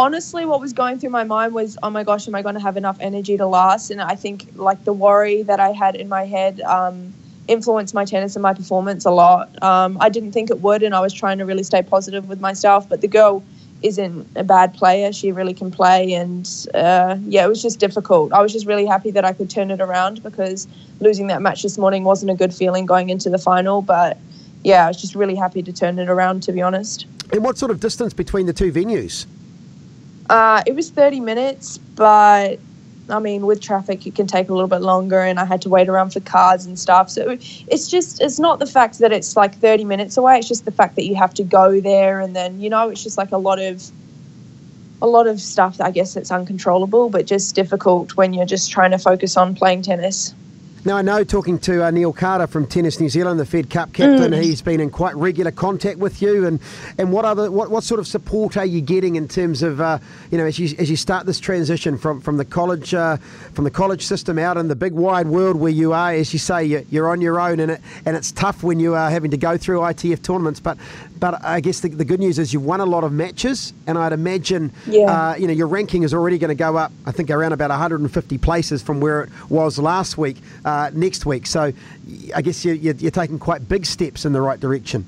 honestly, 0.00 0.46
what 0.46 0.60
was 0.60 0.72
going 0.72 0.98
through 0.98 1.10
my 1.10 1.24
mind 1.24 1.52
was, 1.52 1.76
oh 1.82 1.90
my 1.90 2.02
gosh, 2.02 2.26
am 2.26 2.34
I 2.34 2.40
going 2.40 2.54
to 2.54 2.60
have 2.60 2.78
enough 2.78 2.96
energy 3.00 3.36
to 3.36 3.46
last? 3.46 3.90
And 3.90 4.00
I 4.00 4.14
think 4.14 4.46
like 4.54 4.82
the 4.84 4.94
worry 4.94 5.42
that 5.42 5.60
I 5.60 5.72
had 5.72 5.94
in 5.94 6.08
my 6.08 6.24
head 6.24 6.60
um, 6.62 7.12
influenced 7.48 7.92
my 7.92 8.06
tennis 8.06 8.34
and 8.34 8.42
my 8.42 8.54
performance 8.54 9.04
a 9.04 9.10
lot. 9.10 9.62
Um, 9.62 9.98
I 10.00 10.08
didn't 10.08 10.32
think 10.32 10.50
it 10.50 10.60
would, 10.60 10.82
and 10.82 10.94
I 10.94 11.00
was 11.00 11.12
trying 11.12 11.36
to 11.38 11.44
really 11.44 11.62
stay 11.62 11.82
positive 11.82 12.28
with 12.30 12.40
myself. 12.40 12.88
But 12.88 13.02
the 13.02 13.08
girl 13.08 13.44
isn't 13.82 14.26
a 14.36 14.44
bad 14.44 14.72
player; 14.72 15.12
she 15.12 15.32
really 15.32 15.54
can 15.54 15.70
play, 15.70 16.14
and 16.14 16.48
uh, 16.74 17.18
yeah, 17.26 17.44
it 17.44 17.48
was 17.48 17.60
just 17.60 17.78
difficult. 17.78 18.32
I 18.32 18.40
was 18.40 18.52
just 18.54 18.66
really 18.66 18.86
happy 18.86 19.10
that 19.10 19.24
I 19.26 19.34
could 19.34 19.50
turn 19.50 19.70
it 19.70 19.82
around 19.82 20.22
because 20.22 20.66
losing 21.00 21.26
that 21.26 21.42
match 21.42 21.62
this 21.62 21.76
morning 21.76 22.04
wasn't 22.04 22.30
a 22.30 22.34
good 22.34 22.54
feeling 22.54 22.86
going 22.86 23.10
into 23.10 23.30
the 23.30 23.38
final, 23.38 23.82
but. 23.82 24.16
Yeah, 24.62 24.84
I 24.84 24.88
was 24.88 25.00
just 25.00 25.14
really 25.14 25.36
happy 25.36 25.62
to 25.62 25.72
turn 25.72 25.98
it 25.98 26.10
around, 26.10 26.42
to 26.42 26.52
be 26.52 26.60
honest. 26.60 27.06
And 27.32 27.42
what 27.42 27.56
sort 27.56 27.70
of 27.70 27.80
distance 27.80 28.12
between 28.12 28.44
the 28.44 28.52
two 28.52 28.70
venues? 28.70 29.24
Uh, 30.30 30.62
it 30.64 30.76
was 30.76 30.90
30 30.90 31.18
minutes, 31.18 31.76
but 31.76 32.60
I 33.08 33.18
mean, 33.18 33.46
with 33.46 33.60
traffic, 33.60 34.06
it 34.06 34.14
can 34.14 34.28
take 34.28 34.48
a 34.48 34.52
little 34.52 34.68
bit 34.68 34.80
longer, 34.80 35.18
and 35.18 35.40
I 35.40 35.44
had 35.44 35.60
to 35.62 35.68
wait 35.68 35.88
around 35.88 36.12
for 36.12 36.20
cars 36.20 36.66
and 36.66 36.78
stuff. 36.78 37.10
So 37.10 37.36
it's 37.66 37.88
just, 37.88 38.20
it's 38.20 38.38
not 38.38 38.60
the 38.60 38.66
fact 38.66 39.00
that 39.00 39.10
it's 39.10 39.36
like 39.36 39.56
30 39.56 39.82
minutes 39.82 40.16
away. 40.16 40.38
It's 40.38 40.46
just 40.46 40.64
the 40.64 40.70
fact 40.70 40.94
that 40.94 41.04
you 41.04 41.16
have 41.16 41.34
to 41.34 41.42
go 41.42 41.80
there, 41.80 42.20
and 42.20 42.36
then 42.36 42.60
you 42.60 42.70
know, 42.70 42.90
it's 42.90 43.02
just 43.02 43.18
like 43.18 43.32
a 43.32 43.38
lot 43.38 43.58
of, 43.58 43.82
a 45.02 45.08
lot 45.08 45.26
of 45.26 45.40
stuff. 45.40 45.80
I 45.80 45.90
guess 45.90 46.14
it's 46.14 46.30
uncontrollable, 46.30 47.10
but 47.10 47.26
just 47.26 47.56
difficult 47.56 48.16
when 48.16 48.32
you're 48.32 48.46
just 48.46 48.70
trying 48.70 48.92
to 48.92 48.98
focus 48.98 49.36
on 49.36 49.56
playing 49.56 49.82
tennis. 49.82 50.32
Now, 50.82 50.96
I 50.96 51.02
know 51.02 51.24
talking 51.24 51.58
to 51.60 51.84
uh, 51.84 51.90
Neil 51.90 52.10
Carter 52.10 52.46
from 52.46 52.66
Tennis 52.66 53.00
New 53.00 53.10
Zealand, 53.10 53.38
the 53.38 53.44
Fed 53.44 53.68
Cup 53.68 53.92
captain, 53.92 54.32
mm. 54.32 54.42
he's 54.42 54.62
been 54.62 54.80
in 54.80 54.88
quite 54.88 55.14
regular 55.14 55.50
contact 55.50 55.98
with 55.98 56.22
you. 56.22 56.46
And, 56.46 56.58
and 56.96 57.12
what 57.12 57.26
other 57.26 57.50
what, 57.50 57.70
what 57.70 57.84
sort 57.84 58.00
of 58.00 58.06
support 58.06 58.56
are 58.56 58.64
you 58.64 58.80
getting 58.80 59.16
in 59.16 59.28
terms 59.28 59.62
of 59.62 59.82
uh, 59.82 59.98
you 60.30 60.38
know 60.38 60.46
as 60.46 60.58
you 60.58 60.74
as 60.78 60.88
you 60.88 60.96
start 60.96 61.26
this 61.26 61.38
transition 61.38 61.98
from 61.98 62.22
from 62.22 62.38
the 62.38 62.46
college 62.46 62.94
uh, 62.94 63.18
from 63.52 63.64
the 63.64 63.70
college 63.70 64.06
system 64.06 64.38
out 64.38 64.56
in 64.56 64.68
the 64.68 64.76
big 64.76 64.94
wide 64.94 65.26
world 65.26 65.56
where 65.56 65.70
you 65.70 65.92
are, 65.92 66.12
as 66.12 66.32
you 66.32 66.38
say, 66.38 66.64
you're, 66.64 66.84
you're 66.90 67.08
on 67.10 67.20
your 67.20 67.38
own, 67.38 67.60
and 67.60 67.72
it 67.72 67.80
and 68.06 68.16
it's 68.16 68.32
tough 68.32 68.62
when 68.62 68.80
you 68.80 68.94
are 68.94 69.10
having 69.10 69.32
to 69.32 69.36
go 69.36 69.58
through 69.58 69.80
ITF 69.80 70.22
tournaments. 70.22 70.60
But 70.60 70.78
but 71.20 71.44
I 71.44 71.60
guess 71.60 71.80
the, 71.80 71.90
the 71.90 72.04
good 72.04 72.18
news 72.18 72.38
is 72.38 72.52
you've 72.52 72.64
won 72.64 72.80
a 72.80 72.86
lot 72.86 73.04
of 73.04 73.12
matches, 73.12 73.72
and 73.86 73.98
I'd 73.98 74.12
imagine 74.12 74.72
yeah. 74.86 75.04
uh, 75.04 75.34
you 75.36 75.46
know 75.46 75.52
your 75.52 75.68
ranking 75.68 76.02
is 76.02 76.14
already 76.14 76.38
going 76.38 76.48
to 76.48 76.54
go 76.54 76.76
up. 76.76 76.90
I 77.06 77.12
think 77.12 77.30
around 77.30 77.52
about 77.52 77.70
150 77.70 78.38
places 78.38 78.82
from 78.82 79.00
where 79.00 79.22
it 79.22 79.30
was 79.50 79.78
last 79.78 80.16
week, 80.18 80.38
uh, 80.64 80.90
next 80.94 81.26
week. 81.26 81.46
So 81.46 81.72
I 82.34 82.42
guess 82.42 82.64
you're, 82.64 82.74
you're 82.74 83.10
taking 83.10 83.38
quite 83.38 83.68
big 83.68 83.84
steps 83.84 84.24
in 84.24 84.32
the 84.32 84.40
right 84.40 84.58
direction. 84.58 85.06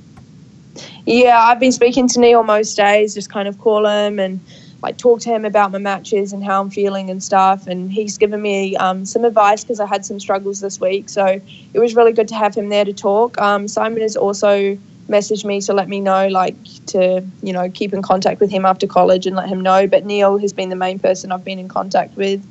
Yeah, 1.07 1.41
I've 1.41 1.61
been 1.61 1.73
speaking 1.73 2.09
to 2.09 2.21
Neil 2.21 2.43
most 2.43 2.77
days, 2.77 3.15
just 3.15 3.31
kind 3.31 3.49
of 3.49 3.59
call 3.59 3.87
him 3.87 4.19
and 4.19 4.41
like 4.83 4.99
talk 4.99 5.21
to 5.21 5.29
him 5.31 5.45
about 5.45 5.71
my 5.71 5.79
matches 5.79 6.33
and 6.33 6.43
how 6.43 6.61
I'm 6.61 6.71
feeling 6.71 7.09
and 7.09 7.23
stuff. 7.23 7.67
And 7.67 7.91
he's 7.93 8.19
given 8.19 8.43
me 8.43 8.77
um, 8.77 9.07
some 9.07 9.25
advice 9.25 9.63
because 9.63 9.81
I 9.81 9.87
had 9.87 10.05
some 10.05 10.19
struggles 10.19 10.61
this 10.61 10.81
week. 10.81 11.09
So 11.09 11.41
it 11.73 11.79
was 11.79 11.95
really 11.95 12.13
good 12.13 12.29
to 12.29 12.35
have 12.35 12.55
him 12.55 12.69
there 12.69 12.85
to 12.85 12.93
talk. 12.93 13.41
Um, 13.41 13.69
Simon 13.69 14.03
is 14.03 14.17
also 14.17 14.77
messaged 15.09 15.45
me 15.45 15.61
to 15.63 15.73
let 15.73 15.89
me 15.89 16.01
know, 16.01 16.29
like 16.29 16.57
to 16.87 17.25
you 17.43 17.53
know 17.53 17.71
keep 17.71 17.93
in 17.93 18.03
contact 18.03 18.41
with 18.41 18.51
him 18.51 18.65
after 18.65 18.87
college 18.87 19.27
and 19.27 19.37
let 19.37 19.49
him 19.49 19.61
know. 19.61 19.87
But 19.87 20.05
Neil 20.05 20.39
has 20.39 20.53
been 20.53 20.69
the 20.69 20.77
main 20.77 20.99
person 20.99 21.33
I've 21.33 21.45
been 21.45 21.59
in 21.59 21.69
contact 21.69 22.17
with. 22.17 22.45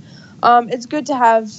Um, 0.44 0.70
it's 0.70 0.86
good 0.86 1.06
to 1.08 1.16
have 1.16 1.52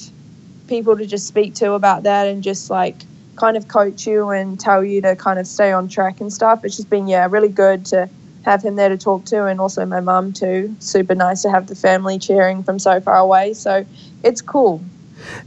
people 0.68 0.96
to 0.96 1.06
just 1.06 1.26
speak 1.26 1.54
to 1.54 1.72
about 1.72 2.04
that 2.04 2.26
and 2.26 2.42
just 2.42 2.70
like 2.70 2.96
kind 3.36 3.56
of 3.56 3.68
coach 3.68 4.06
you 4.06 4.30
and 4.30 4.58
tell 4.58 4.84
you 4.84 5.00
to 5.02 5.16
kind 5.16 5.38
of 5.38 5.46
stay 5.46 5.72
on 5.72 5.88
track 5.88 6.20
and 6.20 6.32
stuff. 6.32 6.64
It's 6.64 6.76
just 6.76 6.90
been 6.90 7.08
yeah 7.08 7.26
really 7.30 7.48
good 7.48 7.86
to 7.86 8.08
have 8.44 8.62
him 8.62 8.76
there 8.76 8.88
to 8.88 8.98
talk 8.98 9.24
to 9.26 9.46
and 9.46 9.60
also 9.60 9.84
my 9.86 10.00
mum 10.00 10.32
too. 10.32 10.74
Super 10.80 11.14
nice 11.14 11.42
to 11.42 11.50
have 11.50 11.66
the 11.66 11.76
family 11.76 12.18
cheering 12.18 12.62
from 12.62 12.78
so 12.78 13.00
far 13.00 13.18
away. 13.18 13.54
So 13.54 13.86
it's 14.22 14.42
cool. 14.42 14.82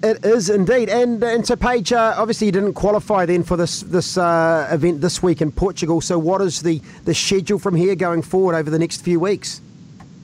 It 0.03 0.25
is 0.25 0.49
indeed, 0.49 0.89
and 0.89 1.23
and 1.23 1.45
so 1.45 1.55
Paige, 1.55 1.93
uh, 1.93 2.15
obviously 2.17 2.47
you 2.47 2.51
didn't 2.51 2.73
qualify 2.73 3.25
then 3.25 3.43
for 3.43 3.57
this 3.57 3.81
this 3.81 4.17
uh, 4.17 4.67
event 4.71 5.01
this 5.01 5.21
week 5.21 5.41
in 5.41 5.51
Portugal. 5.51 6.01
So 6.01 6.17
what 6.19 6.41
is 6.41 6.61
the 6.61 6.81
the 7.05 7.13
schedule 7.13 7.59
from 7.59 7.75
here 7.75 7.95
going 7.95 8.21
forward 8.21 8.55
over 8.55 8.69
the 8.69 8.79
next 8.79 9.01
few 9.01 9.19
weeks? 9.19 9.61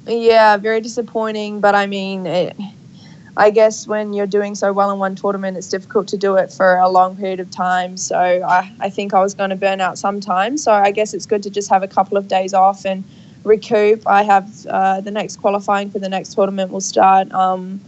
Yeah, 0.07 0.57
very 0.57 0.81
disappointing, 0.81 1.59
but 1.59 1.75
I 1.75 1.85
mean. 1.87 2.25
It, 2.25 2.55
I 3.37 3.49
guess 3.49 3.87
when 3.87 4.11
you're 4.11 4.27
doing 4.27 4.55
so 4.55 4.73
well 4.73 4.91
in 4.91 4.99
one 4.99 5.15
tournament, 5.15 5.55
it's 5.55 5.69
difficult 5.69 6.07
to 6.09 6.17
do 6.17 6.35
it 6.35 6.51
for 6.51 6.75
a 6.75 6.89
long 6.89 7.15
period 7.15 7.39
of 7.39 7.49
time. 7.49 7.95
So 7.95 8.17
I, 8.17 8.71
I 8.81 8.89
think 8.89 9.13
I 9.13 9.21
was 9.21 9.33
going 9.33 9.51
to 9.51 9.55
burn 9.55 9.79
out 9.79 9.97
sometime. 9.97 10.57
So 10.57 10.73
I 10.73 10.91
guess 10.91 11.13
it's 11.13 11.25
good 11.25 11.41
to 11.43 11.49
just 11.49 11.69
have 11.69 11.81
a 11.81 11.87
couple 11.87 12.17
of 12.17 12.27
days 12.27 12.53
off 12.53 12.85
and 12.85 13.05
recoup. 13.43 14.05
I 14.05 14.23
have 14.23 14.65
uh, 14.67 15.01
the 15.01 15.11
next 15.11 15.37
qualifying 15.37 15.89
for 15.89 15.99
the 15.99 16.09
next 16.09 16.33
tournament 16.33 16.71
will 16.71 16.81
start 16.81 17.31
um, 17.31 17.79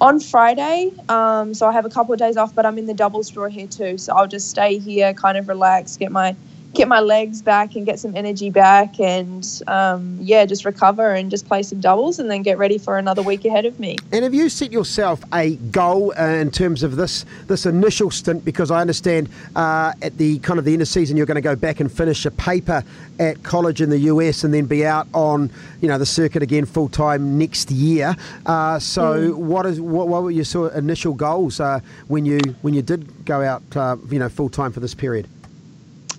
on 0.00 0.20
Friday. 0.20 0.92
Um, 1.08 1.54
so 1.54 1.66
I 1.66 1.72
have 1.72 1.84
a 1.84 1.90
couple 1.90 2.12
of 2.12 2.18
days 2.18 2.36
off, 2.36 2.54
but 2.54 2.64
I'm 2.66 2.78
in 2.78 2.86
the 2.86 2.94
doubles 2.94 3.30
draw 3.30 3.48
here 3.48 3.66
too. 3.66 3.98
So 3.98 4.14
I'll 4.14 4.28
just 4.28 4.48
stay 4.48 4.78
here, 4.78 5.12
kind 5.14 5.36
of 5.38 5.48
relax, 5.48 5.96
get 5.96 6.12
my 6.12 6.36
get 6.78 6.88
my 6.88 7.00
legs 7.00 7.42
back 7.42 7.74
and 7.74 7.84
get 7.84 7.98
some 7.98 8.16
energy 8.16 8.50
back 8.50 9.00
and 9.00 9.62
um, 9.66 10.16
yeah 10.20 10.46
just 10.46 10.64
recover 10.64 11.12
and 11.12 11.28
just 11.28 11.46
play 11.48 11.60
some 11.60 11.80
doubles 11.80 12.20
and 12.20 12.30
then 12.30 12.40
get 12.40 12.56
ready 12.56 12.78
for 12.78 12.98
another 12.98 13.20
week 13.20 13.44
ahead 13.44 13.66
of 13.66 13.78
me. 13.80 13.96
And 14.12 14.22
have 14.22 14.32
you 14.32 14.48
set 14.48 14.70
yourself 14.70 15.20
a 15.34 15.56
goal 15.56 16.14
uh, 16.16 16.22
in 16.22 16.52
terms 16.52 16.84
of 16.84 16.94
this 16.94 17.26
this 17.48 17.66
initial 17.66 18.12
stint? 18.12 18.44
Because 18.44 18.70
i 18.70 18.80
understand 18.80 19.28
uh, 19.56 19.92
at 20.02 20.16
the 20.18 20.38
kind 20.38 20.58
of 20.58 20.64
the 20.64 20.72
end 20.72 20.80
of 20.80 20.88
season 20.88 21.16
you're 21.16 21.26
going 21.26 21.34
to 21.34 21.40
go 21.40 21.56
back 21.56 21.80
and 21.80 21.90
finish 21.90 22.24
a 22.24 22.30
paper 22.30 22.84
at 23.18 23.42
college 23.42 23.82
in 23.82 23.90
the 23.90 23.98
us 23.98 24.44
and 24.44 24.54
then 24.54 24.64
be 24.64 24.86
out 24.86 25.08
on 25.12 25.50
you 25.80 25.88
know 25.88 25.98
the 25.98 26.06
circuit 26.06 26.44
again 26.44 26.64
full 26.64 26.88
time 26.88 27.36
next 27.36 27.72
year. 27.72 28.14
Uh, 28.46 28.78
so 28.78 29.32
mm. 29.32 29.34
what 29.34 29.66
is 29.66 29.80
what, 29.80 30.06
what, 30.06 30.22
were 30.22 30.30
your 30.30 30.44
sort 30.44 30.70
of 30.70 30.78
initial 30.78 31.12
goals 31.12 31.58
uh, 31.58 31.80
when 32.06 32.24
you 32.24 32.38
when 32.62 32.72
you 32.72 32.82
did 32.82 33.24
go 33.24 33.42
out 33.42 33.62
uh, 33.76 33.96
you 34.10 34.20
know 34.20 34.28
full 34.28 34.48
time 34.48 34.70
for 34.70 34.78
this 34.78 34.94
period 34.94 35.28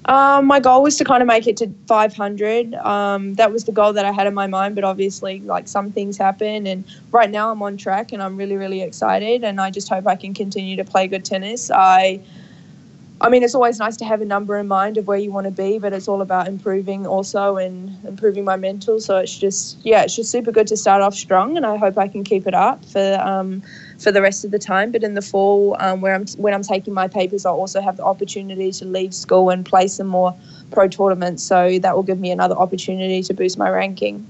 um, 0.10 0.48
my 0.48 0.60
goal 0.60 0.82
was 0.82 0.98
to 0.98 1.04
kind 1.04 1.22
of 1.22 1.28
make 1.28 1.45
it 1.45 1.56
to 1.58 1.72
500. 1.88 2.74
Um, 2.74 3.36
that 3.36 3.52
was 3.52 3.65
the 3.65 3.72
goal 3.72 3.93
that 3.93 4.06
I 4.06 4.12
had 4.12 4.26
in 4.26 4.34
my 4.34 4.48
mind, 4.48 4.74
but 4.74 4.84
obviously, 4.84 5.39
like 5.41 5.67
some 5.67 5.91
things 5.91 6.17
happen. 6.17 6.65
And 6.65 6.84
right 7.12 7.30
now, 7.30 7.52
I'm 7.52 7.62
on 7.62 7.78
track, 7.78 8.12
and 8.12 8.22
I'm 8.22 8.36
really, 8.36 8.58
really 8.58 8.82
excited. 8.82 9.43
And 9.43 9.62
I 9.62 9.69
just 9.69 9.88
hope 9.88 10.08
I 10.08 10.15
can 10.15 10.34
continue 10.34 10.76
to 10.78 10.84
play 10.84 11.08
good 11.08 11.24
tennis. 11.24 11.69
I 11.69 12.22
I 13.22 13.30
mean, 13.30 13.43
it's 13.43 13.54
always 13.54 13.80
nice 13.80 13.98
to 13.98 14.06
have 14.06 14.22
a 14.22 14.26
number 14.26 14.58
in 14.58 14.67
mind 14.67 14.98
of 14.98 15.06
where 15.06 15.17
you 15.17 15.32
want 15.32 15.45
to 15.45 15.52
be, 15.52 15.78
but 15.78 15.91
it's 15.91 16.08
all 16.08 16.22
about 16.22 16.48
improving 16.48 17.06
also 17.06 17.58
and 17.58 17.93
improving 18.06 18.45
my 18.45 18.56
mental. 18.56 19.02
So 19.02 19.17
it's 19.17 19.38
just, 19.38 19.78
yeah, 19.84 20.04
it's 20.04 20.15
just 20.15 20.32
super 20.32 20.52
good 20.52 20.67
to 20.67 20.78
start 20.78 21.02
off 21.02 21.13
strong, 21.13 21.58
and 21.58 21.65
I 21.65 21.76
hope 21.76 21.98
I 21.98 22.08
can 22.08 22.24
keep 22.24 22.48
it 22.48 22.54
up 22.54 22.84
for 22.86 23.19
um, 23.22 23.62
for 23.99 24.12
the 24.12 24.21
rest 24.21 24.45
of 24.45 24.51
the 24.51 24.59
time. 24.59 24.91
But 24.91 25.03
in 25.03 25.13
the 25.13 25.21
fall, 25.21 25.75
um, 25.79 26.01
where 26.01 26.15
I'm 26.15 26.25
when 26.38 26.53
I'm 26.53 26.63
taking 26.63 26.93
my 26.93 27.07
papers, 27.07 27.45
I'll 27.45 27.55
also 27.55 27.81
have 27.81 27.97
the 27.97 28.03
opportunity 28.03 28.71
to 28.71 28.85
leave 28.85 29.13
school 29.13 29.49
and 29.49 29.65
play 29.65 29.88
some 29.88 30.07
more 30.07 30.35
pro 30.71 30.88
tournaments. 30.88 31.43
So 31.43 31.79
that 31.79 31.95
will 31.95 32.03
give 32.03 32.19
me 32.19 32.31
another 32.31 32.55
opportunity 32.55 33.21
to 33.23 33.33
boost 33.33 33.57
my 33.57 33.69
ranking. 33.69 34.25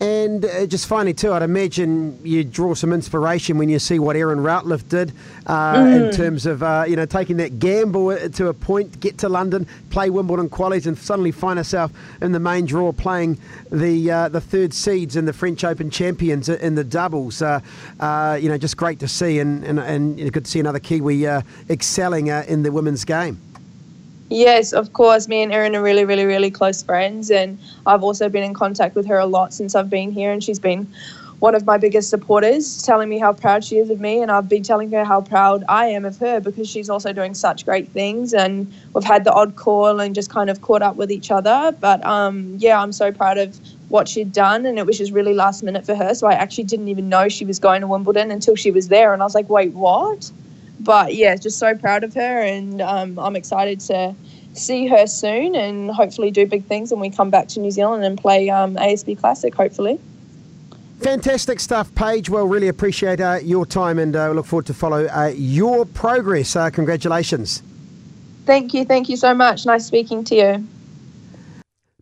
And 0.00 0.44
uh, 0.44 0.66
just 0.66 0.86
finally, 0.86 1.14
too, 1.14 1.32
I'd 1.32 1.42
imagine 1.42 2.18
you 2.24 2.44
draw 2.44 2.74
some 2.74 2.92
inspiration 2.92 3.58
when 3.58 3.68
you 3.68 3.78
see 3.78 3.98
what 3.98 4.16
Erin 4.16 4.38
Routliffe 4.38 4.88
did 4.88 5.12
uh, 5.46 5.74
mm. 5.74 6.10
in 6.10 6.16
terms 6.16 6.46
of 6.46 6.62
uh, 6.62 6.84
you 6.86 6.96
know 6.96 7.06
taking 7.06 7.36
that 7.38 7.58
gamble 7.58 8.16
to 8.16 8.48
a 8.48 8.54
point, 8.54 9.00
get 9.00 9.18
to 9.18 9.28
London, 9.28 9.66
play 9.90 10.10
Wimbledon 10.10 10.48
qualies, 10.48 10.86
and 10.86 10.96
suddenly 10.96 11.32
find 11.32 11.58
herself 11.58 11.92
in 12.20 12.32
the 12.32 12.40
main 12.40 12.66
draw 12.66 12.92
playing 12.92 13.38
the 13.70 14.10
uh, 14.10 14.28
the 14.28 14.40
third 14.40 14.72
seeds 14.72 15.16
in 15.16 15.24
the 15.24 15.32
French 15.32 15.64
Open 15.64 15.90
champions 15.90 16.48
in 16.48 16.74
the 16.74 16.84
doubles. 16.84 17.42
Uh, 17.42 17.60
uh, 18.00 18.38
you 18.40 18.48
know, 18.48 18.58
just 18.58 18.76
great 18.76 18.98
to 19.00 19.08
see, 19.08 19.38
and 19.38 19.64
and, 19.64 19.78
and 19.78 20.32
good 20.32 20.44
to 20.44 20.50
see 20.50 20.60
another 20.60 20.80
Kiwi 20.80 21.26
excelling 21.68 22.28
in 22.28 22.62
the 22.62 22.72
women's 22.72 23.04
game. 23.04 23.40
Yes, 24.30 24.72
of 24.72 24.92
course. 24.92 25.26
Me 25.26 25.42
and 25.42 25.52
Erin 25.52 25.74
are 25.74 25.82
really, 25.82 26.04
really, 26.04 26.24
really 26.24 26.52
close 26.52 26.82
friends, 26.84 27.32
and 27.32 27.58
I've 27.84 28.04
also 28.04 28.28
been 28.28 28.44
in 28.44 28.54
contact 28.54 28.94
with 28.94 29.06
her 29.06 29.18
a 29.18 29.26
lot 29.26 29.52
since 29.52 29.74
I've 29.74 29.90
been 29.90 30.12
here, 30.12 30.30
and 30.30 30.42
she's 30.42 30.60
been 30.60 30.86
one 31.40 31.54
of 31.56 31.66
my 31.66 31.78
biggest 31.78 32.10
supporters, 32.10 32.82
telling 32.82 33.08
me 33.08 33.18
how 33.18 33.32
proud 33.32 33.64
she 33.64 33.78
is 33.78 33.90
of 33.90 33.98
me, 33.98 34.22
and 34.22 34.30
I've 34.30 34.48
been 34.48 34.62
telling 34.62 34.90
her 34.92 35.04
how 35.04 35.20
proud 35.22 35.64
I 35.68 35.86
am 35.86 36.04
of 36.04 36.18
her 36.18 36.38
because 36.38 36.68
she's 36.68 36.88
also 36.88 37.12
doing 37.12 37.34
such 37.34 37.64
great 37.64 37.88
things, 37.88 38.32
and 38.32 38.72
we've 38.94 39.02
had 39.02 39.24
the 39.24 39.32
odd 39.32 39.56
call 39.56 39.98
and 39.98 40.14
just 40.14 40.30
kind 40.30 40.48
of 40.48 40.60
caught 40.60 40.82
up 40.82 40.94
with 40.94 41.10
each 41.10 41.32
other. 41.32 41.74
But 41.80 42.04
um, 42.06 42.54
yeah, 42.58 42.80
I'm 42.80 42.92
so 42.92 43.10
proud 43.10 43.36
of 43.38 43.58
what 43.88 44.06
she'd 44.06 44.32
done, 44.32 44.64
and 44.64 44.78
it 44.78 44.86
was 44.86 44.98
just 44.98 45.12
really 45.12 45.34
last 45.34 45.64
minute 45.64 45.84
for 45.84 45.96
her. 45.96 46.14
So 46.14 46.28
I 46.28 46.34
actually 46.34 46.64
didn't 46.64 46.86
even 46.86 47.08
know 47.08 47.28
she 47.28 47.44
was 47.44 47.58
going 47.58 47.80
to 47.80 47.88
Wimbledon 47.88 48.30
until 48.30 48.54
she 48.54 48.70
was 48.70 48.86
there, 48.86 49.12
and 49.12 49.22
I 49.22 49.24
was 49.24 49.34
like, 49.34 49.48
wait, 49.48 49.72
what? 49.72 50.30
But 50.80 51.14
yeah, 51.14 51.36
just 51.36 51.58
so 51.58 51.74
proud 51.74 52.04
of 52.04 52.14
her, 52.14 52.40
and 52.40 52.80
um, 52.80 53.18
I'm 53.18 53.36
excited 53.36 53.80
to 53.80 54.14
see 54.54 54.86
her 54.88 55.06
soon 55.06 55.54
and 55.54 55.90
hopefully 55.90 56.30
do 56.30 56.46
big 56.46 56.64
things 56.64 56.90
when 56.90 57.00
we 57.00 57.10
come 57.10 57.30
back 57.30 57.48
to 57.48 57.60
New 57.60 57.70
Zealand 57.70 58.04
and 58.04 58.18
play 58.18 58.50
um, 58.50 58.76
ASB 58.76 59.18
Classic, 59.18 59.54
hopefully. 59.54 60.00
Fantastic 61.00 61.60
stuff, 61.60 61.94
Paige. 61.94 62.28
Well, 62.28 62.46
really 62.46 62.68
appreciate 62.68 63.20
uh, 63.20 63.38
your 63.42 63.64
time 63.64 63.98
and 63.98 64.14
uh, 64.14 64.32
look 64.32 64.46
forward 64.46 64.66
to 64.66 64.74
follow 64.74 65.06
uh, 65.06 65.32
your 65.34 65.86
progress. 65.86 66.56
Uh, 66.56 66.68
congratulations. 66.70 67.62
Thank 68.44 68.74
you. 68.74 68.84
Thank 68.84 69.08
you 69.08 69.16
so 69.16 69.32
much. 69.32 69.64
Nice 69.64 69.86
speaking 69.86 70.24
to 70.24 70.34
you. 70.34 70.68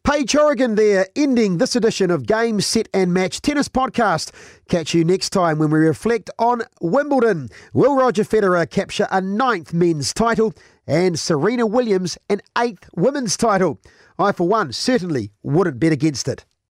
Paige 0.09 0.33
Hourigan 0.33 0.77
there, 0.77 1.07
ending 1.17 1.59
this 1.59 1.77
edition 1.77 2.11
of 2.11 2.25
Game, 2.25 2.63
Set 2.63 2.89
and 2.95 3.13
Match 3.13 3.43
Tennis 3.43 3.69
Podcast. 3.69 4.31
Catch 4.67 4.95
you 4.95 5.05
next 5.05 5.29
time 5.35 5.59
when 5.59 5.71
we 5.71 5.81
reflect 5.81 6.31
on 6.39 6.63
Wimbledon. 6.81 7.51
Will 7.75 7.95
Roger 7.95 8.25
Federer 8.25 8.71
capture 8.71 9.07
a 9.11 9.21
ninth 9.21 9.75
men's 9.75 10.15
title 10.15 10.55
and 10.87 11.19
Serena 11.19 11.67
Williams 11.67 12.17
an 12.31 12.41
eighth 12.57 12.89
women's 12.97 13.37
title? 13.37 13.83
I, 14.19 14.33
for 14.33 14.49
one, 14.49 14.73
certainly 14.73 15.31
wouldn't 15.43 15.79
bet 15.79 15.93
against 15.93 16.27
it. 16.27 16.47